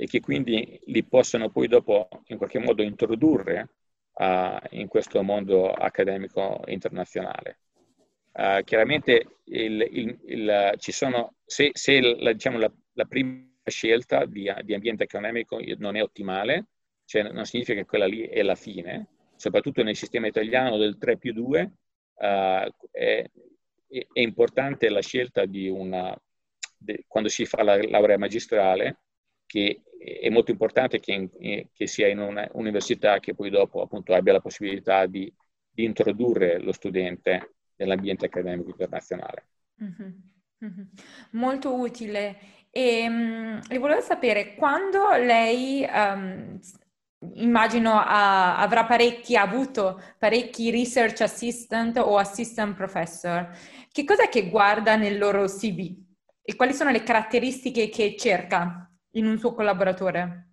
[0.00, 3.68] e che quindi li possano poi dopo in qualche modo introdurre
[4.14, 7.58] uh, in questo mondo accademico internazionale.
[8.32, 14.24] Uh, chiaramente il, il, il, ci sono, se, se la, diciamo, la, la, prima scelta
[14.24, 16.68] di, di, ambiente accademico non è ottimale,
[17.04, 21.18] cioè non significa che quella lì è la fine, soprattutto nel sistema italiano del 3
[21.18, 21.72] più 2,
[22.14, 22.22] uh,
[22.90, 23.30] è,
[23.86, 26.18] è, importante la scelta di una,
[26.78, 28.96] de, quando si fa la laurea magistrale,
[29.50, 34.34] che è molto importante che, in, che sia in un'università che poi dopo appunto abbia
[34.34, 35.32] la possibilità di,
[35.68, 39.48] di introdurre lo studente nell'ambiente accademico internazionale.
[39.82, 40.10] Mm-hmm.
[40.64, 40.86] Mm-hmm.
[41.32, 42.38] Molto utile.
[42.70, 46.60] E, um, e, volevo sapere, quando lei, um,
[47.34, 53.50] immagino, ha, avrà parecchi, ha avuto parecchi research assistant o assistant professor,
[53.90, 56.06] che cosa è che guarda nel loro CV?
[56.40, 60.48] E quali sono le caratteristiche che cerca in un suo collaboratore?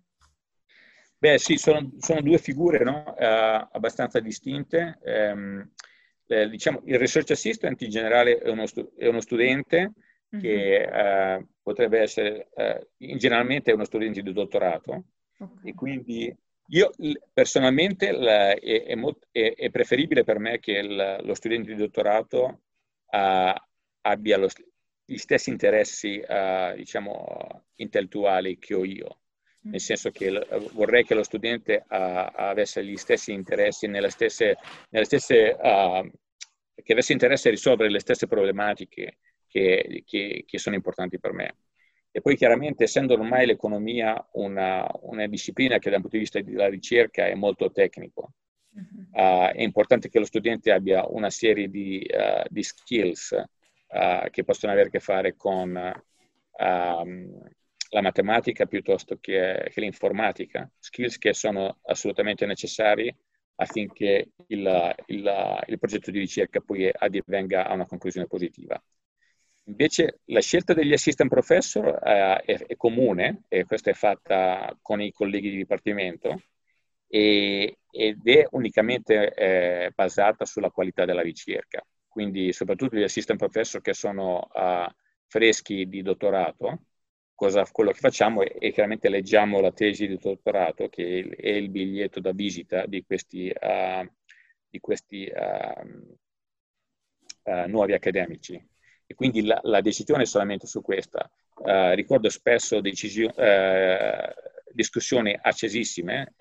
[1.18, 3.14] Beh sì, sono, sono due figure no?
[3.16, 4.98] uh, abbastanza distinte.
[5.02, 5.68] Um,
[6.28, 9.92] eh, diciamo, il research assistant in generale è uno, stu- è uno studente
[10.34, 10.42] mm-hmm.
[10.42, 15.04] che eh, potrebbe essere, eh, generalmente è uno studente di dottorato
[15.38, 15.70] okay.
[15.70, 16.36] e quindi
[16.70, 16.90] io
[17.32, 21.78] personalmente la, è, è, molto, è, è, preferibile per me che il, lo studente di
[21.78, 22.60] dottorato
[23.10, 23.54] uh,
[24.02, 24.48] abbia lo,
[25.10, 29.20] gli stessi interessi, uh, diciamo, intellettuali che ho io
[29.60, 34.56] nel senso che vorrei che lo studente uh, avesse gli stessi interessi, nelle stesse,
[34.90, 36.10] nelle stesse uh,
[36.82, 41.56] che avesse interesse a risolvere le stesse problematiche che, che, che, sono importanti per me.
[42.10, 46.68] E poi chiaramente, essendo ormai l'economia una, una disciplina che dal punto di vista della
[46.68, 48.32] ricerca è molto tecnico,
[48.72, 49.50] uh-huh.
[49.52, 52.06] è importante che lo studente abbia una serie di,
[52.48, 53.34] di skills
[54.30, 55.70] che possono avere a che fare con
[56.58, 57.48] um,
[57.90, 63.14] la matematica piuttosto che, che, l'informatica, skills che sono assolutamente necessari
[63.56, 68.80] affinché il, il, il progetto di ricerca poi addivenga a una conclusione positiva.
[69.64, 75.00] Invece la scelta degli assistant professor eh, è, è, comune, e questa è fatta con
[75.00, 76.42] i colleghi di dipartimento,
[77.06, 81.84] e, ed è unicamente eh, basata sulla qualità della ricerca.
[82.18, 84.92] Quindi soprattutto gli assistant professor che sono uh,
[85.28, 86.86] freschi di dottorato,
[87.32, 91.70] cosa, quello che facciamo è, è, chiaramente leggiamo la tesi di dottorato, che è il
[91.70, 94.04] biglietto da visita di questi, uh,
[94.68, 96.08] di questi uh,
[97.68, 98.60] nuovi accademici.
[99.06, 101.30] E quindi la, la, decisione è solamente su questa.
[101.94, 103.30] ricordo spesso decisi-
[104.72, 106.34] discussioni accesissime,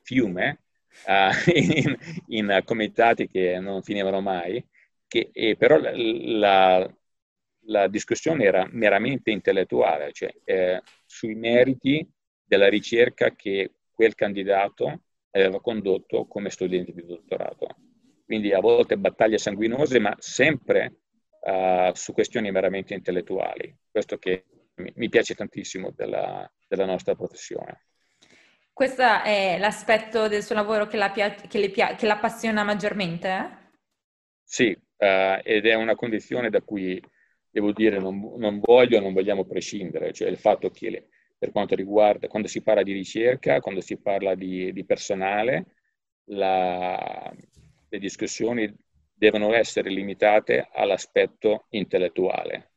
[0.00, 0.60] fiume,
[1.52, 1.98] in,
[2.28, 4.66] in, comitati che non finivano mai,
[5.22, 6.92] che, però la,
[7.66, 12.06] la discussione era meramente intellettuale, cioè eh, sui meriti
[12.42, 17.76] della ricerca che quel candidato aveva condotto come studente di dottorato.
[18.24, 21.00] Quindi a volte battaglie sanguinose, ma sempre
[21.40, 23.76] uh, su questioni meramente intellettuali.
[23.90, 24.46] Questo che
[24.76, 27.86] mi, piace tantissimo della, della, nostra professione.
[28.72, 33.28] Questo è l'aspetto del suo lavoro che la, che le, che l'appassiona maggiormente?
[33.28, 33.62] Eh?
[34.42, 37.00] Sì, uh, ed è una condizione da cui
[37.50, 41.74] devo dire, non, non voglio, non vogliamo prescindere, cioè il fatto che le, per quanto
[41.74, 45.66] riguarda, quando si parla di ricerca, quando si parla di, di personale,
[46.28, 47.32] la,
[47.88, 48.74] le discussioni
[49.12, 52.70] devono essere limitate all'aspetto intellettuale.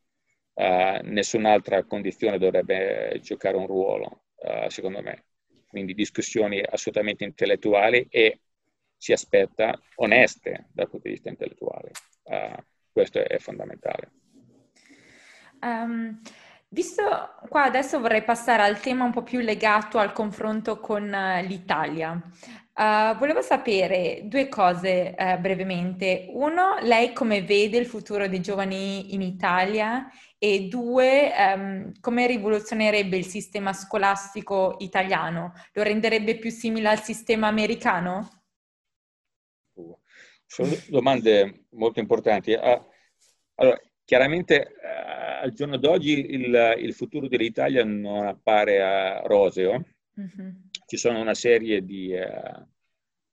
[0.53, 5.25] Uh, nessun'altra condizione dovrebbe giocare un ruolo, uh, secondo me.
[5.67, 8.41] Quindi discussioni assolutamente intellettuali e
[8.97, 11.91] si aspetta oneste dal punto di vista intellettuale.
[12.27, 12.61] Uh,
[12.91, 14.11] questo è fondamentale.
[15.61, 16.19] Um,
[16.69, 17.03] visto
[17.47, 21.03] qua adesso vorrei passare al tema un po' più legato al confronto con
[21.43, 22.21] l'Italia.
[22.79, 26.27] Uh, volevo sapere due cose uh, brevemente.
[26.29, 30.07] Uno, lei come vede il futuro dei giovani in Italia
[30.37, 35.53] e due, um, come rivoluzionerebbe il sistema scolastico italiano?
[35.73, 38.36] Lo renderebbe più simile al sistema americano?
[40.47, 42.53] Sono domande molto importanti.
[42.53, 42.83] Uh,
[43.55, 44.73] allora, chiaramente
[45.41, 49.85] al giorno d'oggi il, il, futuro dell'Italia non appare roseo.
[50.19, 52.65] Mm-hmm ci sono una serie di, uh,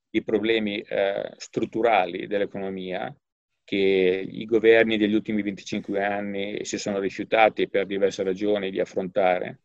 [0.09, 3.15] di problemi uh, strutturali dell'economia
[3.63, 9.61] che i governi degli ultimi 25 anni si sono rifiutati per diverse ragioni di affrontare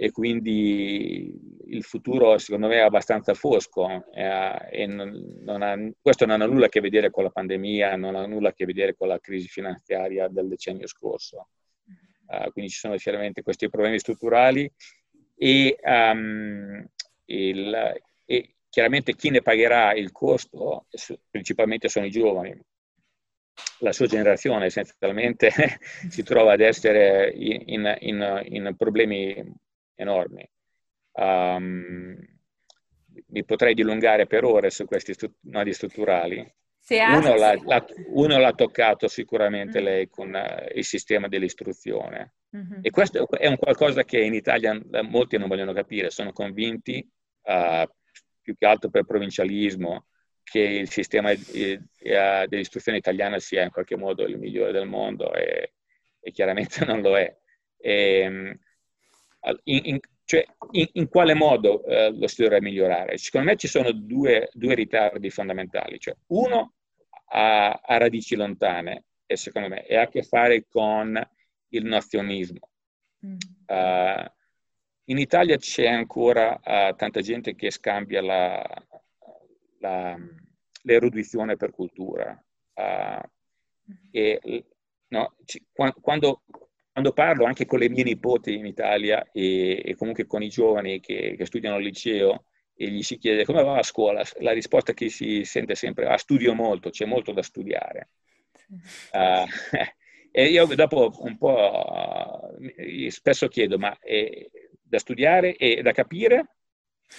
[0.00, 1.36] e quindi
[1.66, 6.66] il futuro secondo me è abbastanza fosco eh, e non, ha, questo non ha nulla
[6.66, 9.48] a che vedere con la pandemia, non ha nulla a che vedere con la crisi
[9.48, 11.48] finanziaria del decennio scorso.
[12.26, 14.70] Uh, quindi ci sono chiaramente questi problemi strutturali
[15.34, 16.86] e um,
[17.24, 20.86] il, e chiaramente chi ne pagherà il costo
[21.28, 22.56] principalmente sono i giovani.
[23.80, 25.50] La sua generazione essenzialmente
[26.08, 29.66] si trova ad essere in, in, in problemi
[29.98, 30.48] enormi.
[31.12, 32.16] Um,
[33.26, 36.54] mi potrei dilungare per ore su questi nodi strutturali.
[36.90, 37.84] Uno l'ha, l'ha,
[38.14, 39.84] uno l'ha, toccato sicuramente mm.
[39.84, 42.34] lei con uh, il sistema dell'istruzione.
[42.56, 42.80] Mm-hmm.
[42.82, 47.06] E questo è un qualcosa che in Italia molti non vogliono capire, sono convinti
[47.42, 47.86] uh,
[48.40, 50.06] più che altro per provincialismo,
[50.42, 55.74] che il sistema eh, dell'istruzione italiana sia in qualche modo il migliore del mondo e,
[56.20, 57.36] e chiaramente non lo è.
[57.76, 58.58] E, ehm,
[59.64, 63.16] in, in, cioè, in, in, quale modo eh, lo si dovrebbe migliorare?
[63.16, 65.98] Secondo me ci sono due, due ritardi fondamentali.
[65.98, 66.74] Cioè, uno
[67.30, 71.18] ha, ha, radici lontane e secondo me ha a che fare con
[71.68, 72.70] il nazionismo.
[73.26, 73.36] Mm.
[73.66, 74.24] Uh,
[75.04, 78.86] in Italia c'è ancora uh, tanta gente che scambia la,
[79.78, 80.18] la,
[80.82, 82.38] l'erudizione per cultura.
[82.74, 83.26] Uh,
[84.10, 84.64] e,
[85.08, 86.42] no, ci, quando,
[86.98, 91.00] quando, parlo anche con le mie nipoti in Italia e, e comunque con i giovani
[91.00, 92.44] che, che, studiano al liceo
[92.74, 96.08] e gli si chiede come va a scuola, la risposta che si sente sempre è
[96.08, 98.08] ah, studio molto, c'è molto da studiare.
[99.12, 99.46] Uh,
[100.32, 102.56] e io dopo un po'
[103.08, 104.50] spesso chiedo, ma eh,
[104.82, 106.56] da studiare e da capire,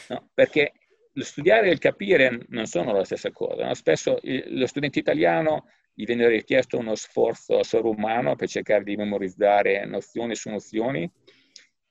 [0.10, 0.30] no?
[0.34, 0.74] perché
[1.14, 3.66] lo studiare e il capire non sono la stessa cosa.
[3.66, 3.74] No?
[3.74, 5.68] Spesso lo studente italiano
[6.00, 11.12] gli viene richiesto uno sforzo sovrumano per cercare di memorizzare nozioni su nozioni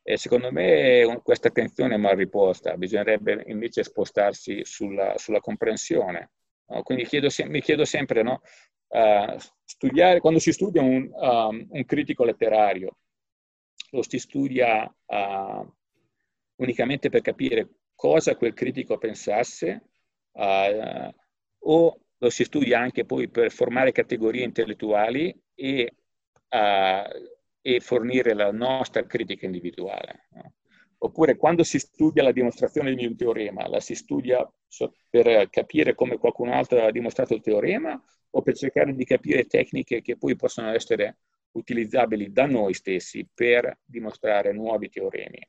[0.02, 6.30] e secondo me questa attenzione è mal riposta, bisognerebbe invece spostarsi sulla, sulla comprensione.
[6.68, 6.82] No?
[6.84, 8.40] Quindi chiedo, mi chiedo sempre, no?
[8.86, 12.96] uh, studiare, quando si studia un, um, un critico letterario,
[13.90, 15.74] lo si studia uh,
[16.62, 19.82] unicamente per capire cosa quel critico pensasse
[20.32, 21.14] uh,
[21.58, 25.94] o lo si studia anche poi per formare categorie intellettuali e,
[26.48, 27.28] uh,
[27.60, 30.26] e fornire la nostra critica individuale.
[30.30, 30.52] No?
[31.00, 34.48] Oppure quando si studia la dimostrazione di un teorema, la si studia
[35.08, 38.00] per capire come qualcun altro ha dimostrato il teorema
[38.30, 41.18] o per cercare di capire tecniche che poi possono essere
[41.52, 45.48] utilizzabili da noi stessi per dimostrare nuovi teoremi.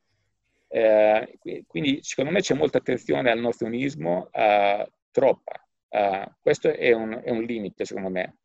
[0.67, 5.67] Eh, quindi secondo me c'è molta attenzione al nozionismo, eh, troppa.
[5.89, 8.37] Eh, questo è un, è un, limite secondo me.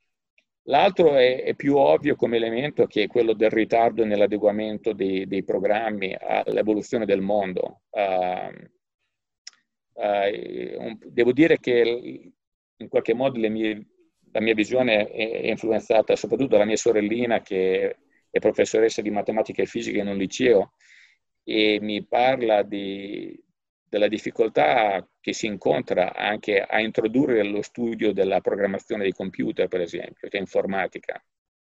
[0.64, 5.44] L'altro è, è, più ovvio come elemento che è quello del ritardo nell'adeguamento dei, dei
[5.44, 7.82] programmi all'evoluzione del mondo.
[7.90, 8.50] Uh,
[9.92, 12.32] uh, un, devo dire che
[12.76, 13.86] in qualche modo mie,
[14.32, 17.96] la mia visione è influenzata soprattutto dalla mia sorellina che
[18.30, 20.72] è professoressa di matematica e fisica in un liceo
[21.44, 23.38] e mi parla di,
[23.88, 29.80] della difficoltà che si incontra anche a introdurre lo studio della programmazione dei computer, per
[29.80, 31.22] esempio, cioè informatica.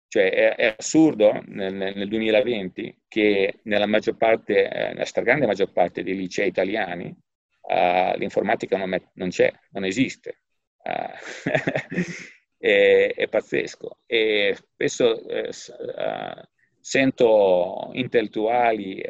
[0.08, 5.72] Cioè è, è assurdo nel, nel, 2020 che nella maggior parte, eh, nella stragrande maggior
[5.72, 7.16] parte dei licei italiani
[7.62, 10.42] uh, l'informatica non, è, non, c'è, non esiste.
[10.84, 11.50] Uh,
[12.58, 14.00] è, è, pazzesco.
[14.06, 16.42] E spesso uh,
[16.82, 19.02] sento intellettuali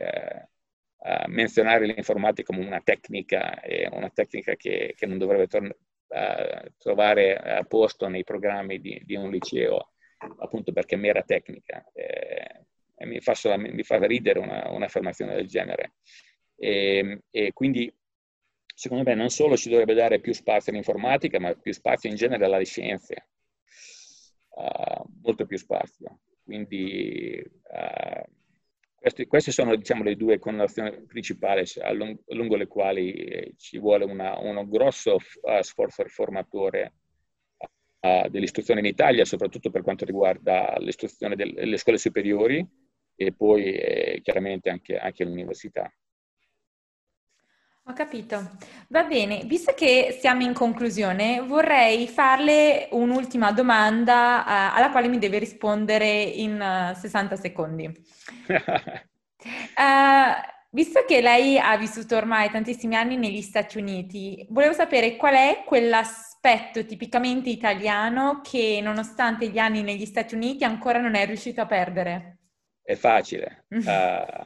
[1.28, 5.76] menzionare l'informatica come una tecnica, e una tecnica che, che non dovrebbe tor-
[6.08, 9.94] uh, trovare posto nei programmi di, di, un liceo,
[10.40, 11.84] appunto perché è mera tecnica.
[11.94, 15.94] Eh, mi, fa mi fa ridere una, un'affermazione del genere.
[16.56, 17.92] E, e, quindi,
[18.76, 22.46] secondo me, non solo ci dovrebbe dare più spazio all'informatica, ma più spazio in genere
[22.46, 23.30] alle scienze.
[24.50, 26.20] Uh, molto più spazio.
[26.44, 28.41] Quindi uh,
[29.02, 31.64] queste, queste, sono diciamo, le due connotazioni principali
[32.28, 36.94] lungo, le quali eh, ci vuole una, uno grosso uh, sforzo riformatore
[37.58, 42.64] uh, dell'istruzione in Italia, soprattutto per quanto riguarda l'istruzione delle scuole superiori
[43.16, 45.92] e poi eh, chiaramente anche, anche l'università.
[47.86, 48.58] Ho capito.
[48.90, 55.18] Va bene, visto che siamo in conclusione, vorrei farle un'ultima domanda uh, alla quale mi
[55.18, 57.86] deve rispondere in uh, 60 secondi.
[57.86, 57.94] uh,
[60.70, 65.64] visto che lei ha vissuto ormai tantissimi anni negli Stati Uniti, volevo sapere qual è
[65.66, 71.66] quell'aspetto tipicamente italiano che nonostante gli anni negli Stati Uniti ancora non è riuscito a
[71.66, 72.38] perdere.
[72.84, 73.66] È facile.
[73.70, 74.46] Uh,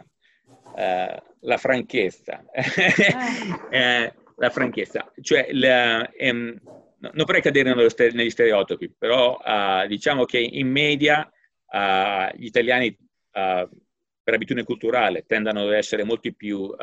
[0.77, 2.43] eh, la franchezza.
[2.53, 3.67] Ah.
[3.71, 5.11] eh, la franchezza.
[5.21, 6.59] Cioè, la, ehm,
[6.99, 11.29] non vorrei cadere negli stereotipi, però uh, diciamo che in media
[11.67, 13.69] uh, gli italiani, uh,
[14.23, 16.73] per abitudine culturale, tendono ad essere molto più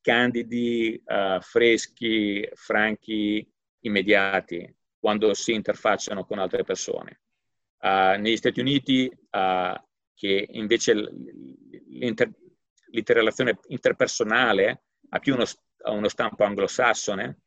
[0.00, 1.02] candidi,
[1.40, 3.46] freschi, franchi,
[3.80, 7.20] immediati quando si interfacciano con altre persone.
[7.82, 9.10] negli Stati Uniti,
[10.14, 10.94] che invece
[11.88, 12.32] l'inter-
[12.90, 15.44] l'interrelazione interpersonale ha più uno,
[15.84, 17.40] uno stampo anglosassone,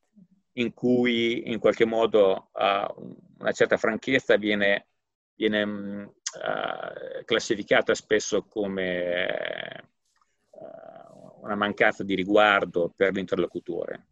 [0.53, 4.87] in cui in qualche modo uh, una certa franchezza viene,
[5.35, 9.89] viene uh, classificata spesso come
[10.49, 14.07] uh, una mancanza di riguardo per l'interlocutore.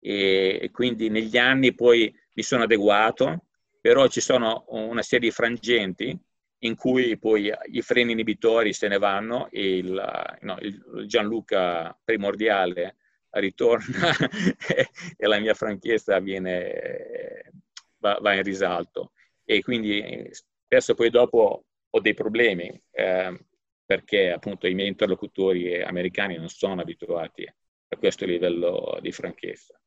[0.00, 3.46] E, e, quindi negli anni poi mi sono adeguato,
[3.80, 6.18] però ci sono una serie di frangenti
[6.60, 12.96] in cui poi i freni inibitori se ne vanno e il, no, il Gianluca primordiale
[13.30, 14.10] ritorna
[15.16, 17.52] e la mia franchezza viene,
[17.98, 19.12] va, va, in risalto.
[19.44, 23.38] E quindi spesso poi dopo ho dei problemi eh,
[23.84, 29.80] perché appunto i miei interlocutori americani non sono abituati a questo livello di franchezza.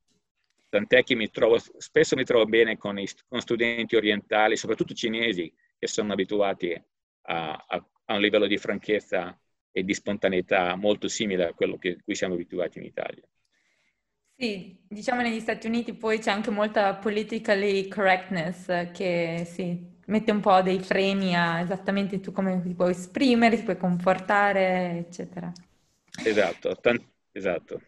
[0.69, 5.53] Tant'è che mi trovo, spesso mi trovo bene con, i, con studenti orientali, soprattutto cinesi,
[5.81, 9.35] che sono abituati a, a, a, un livello di franchezza
[9.71, 13.23] e di spontaneità molto simile a quello che cui siamo abituati in Italia.
[14.37, 20.39] Sì, diciamo negli Stati Uniti poi c'è anche molta politically correctness che sì, mette un
[20.39, 25.51] po' dei freni a esattamente tu come ti puoi esprimere, ti puoi comportare, eccetera.
[26.23, 27.81] Esatto, tan- esatto.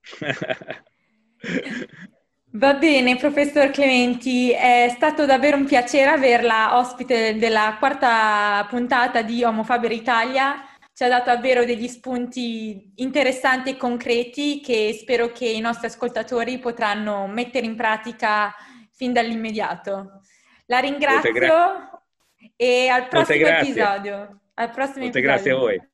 [2.52, 9.44] Va bene, professor Clementi, è stato davvero un piacere averla ospite della quarta puntata di
[9.44, 10.66] Homo Faber Italia.
[10.94, 16.58] Ci ha dato davvero degli spunti interessanti e concreti che spero che i nostri ascoltatori
[16.58, 18.54] potranno mettere in pratica
[18.92, 20.22] fin dall'immediato.
[20.66, 22.02] La ringrazio gra-
[22.56, 24.40] e al prossimo episodio.
[24.54, 25.20] Al prossimo episodio.
[25.20, 25.87] grazie a voi.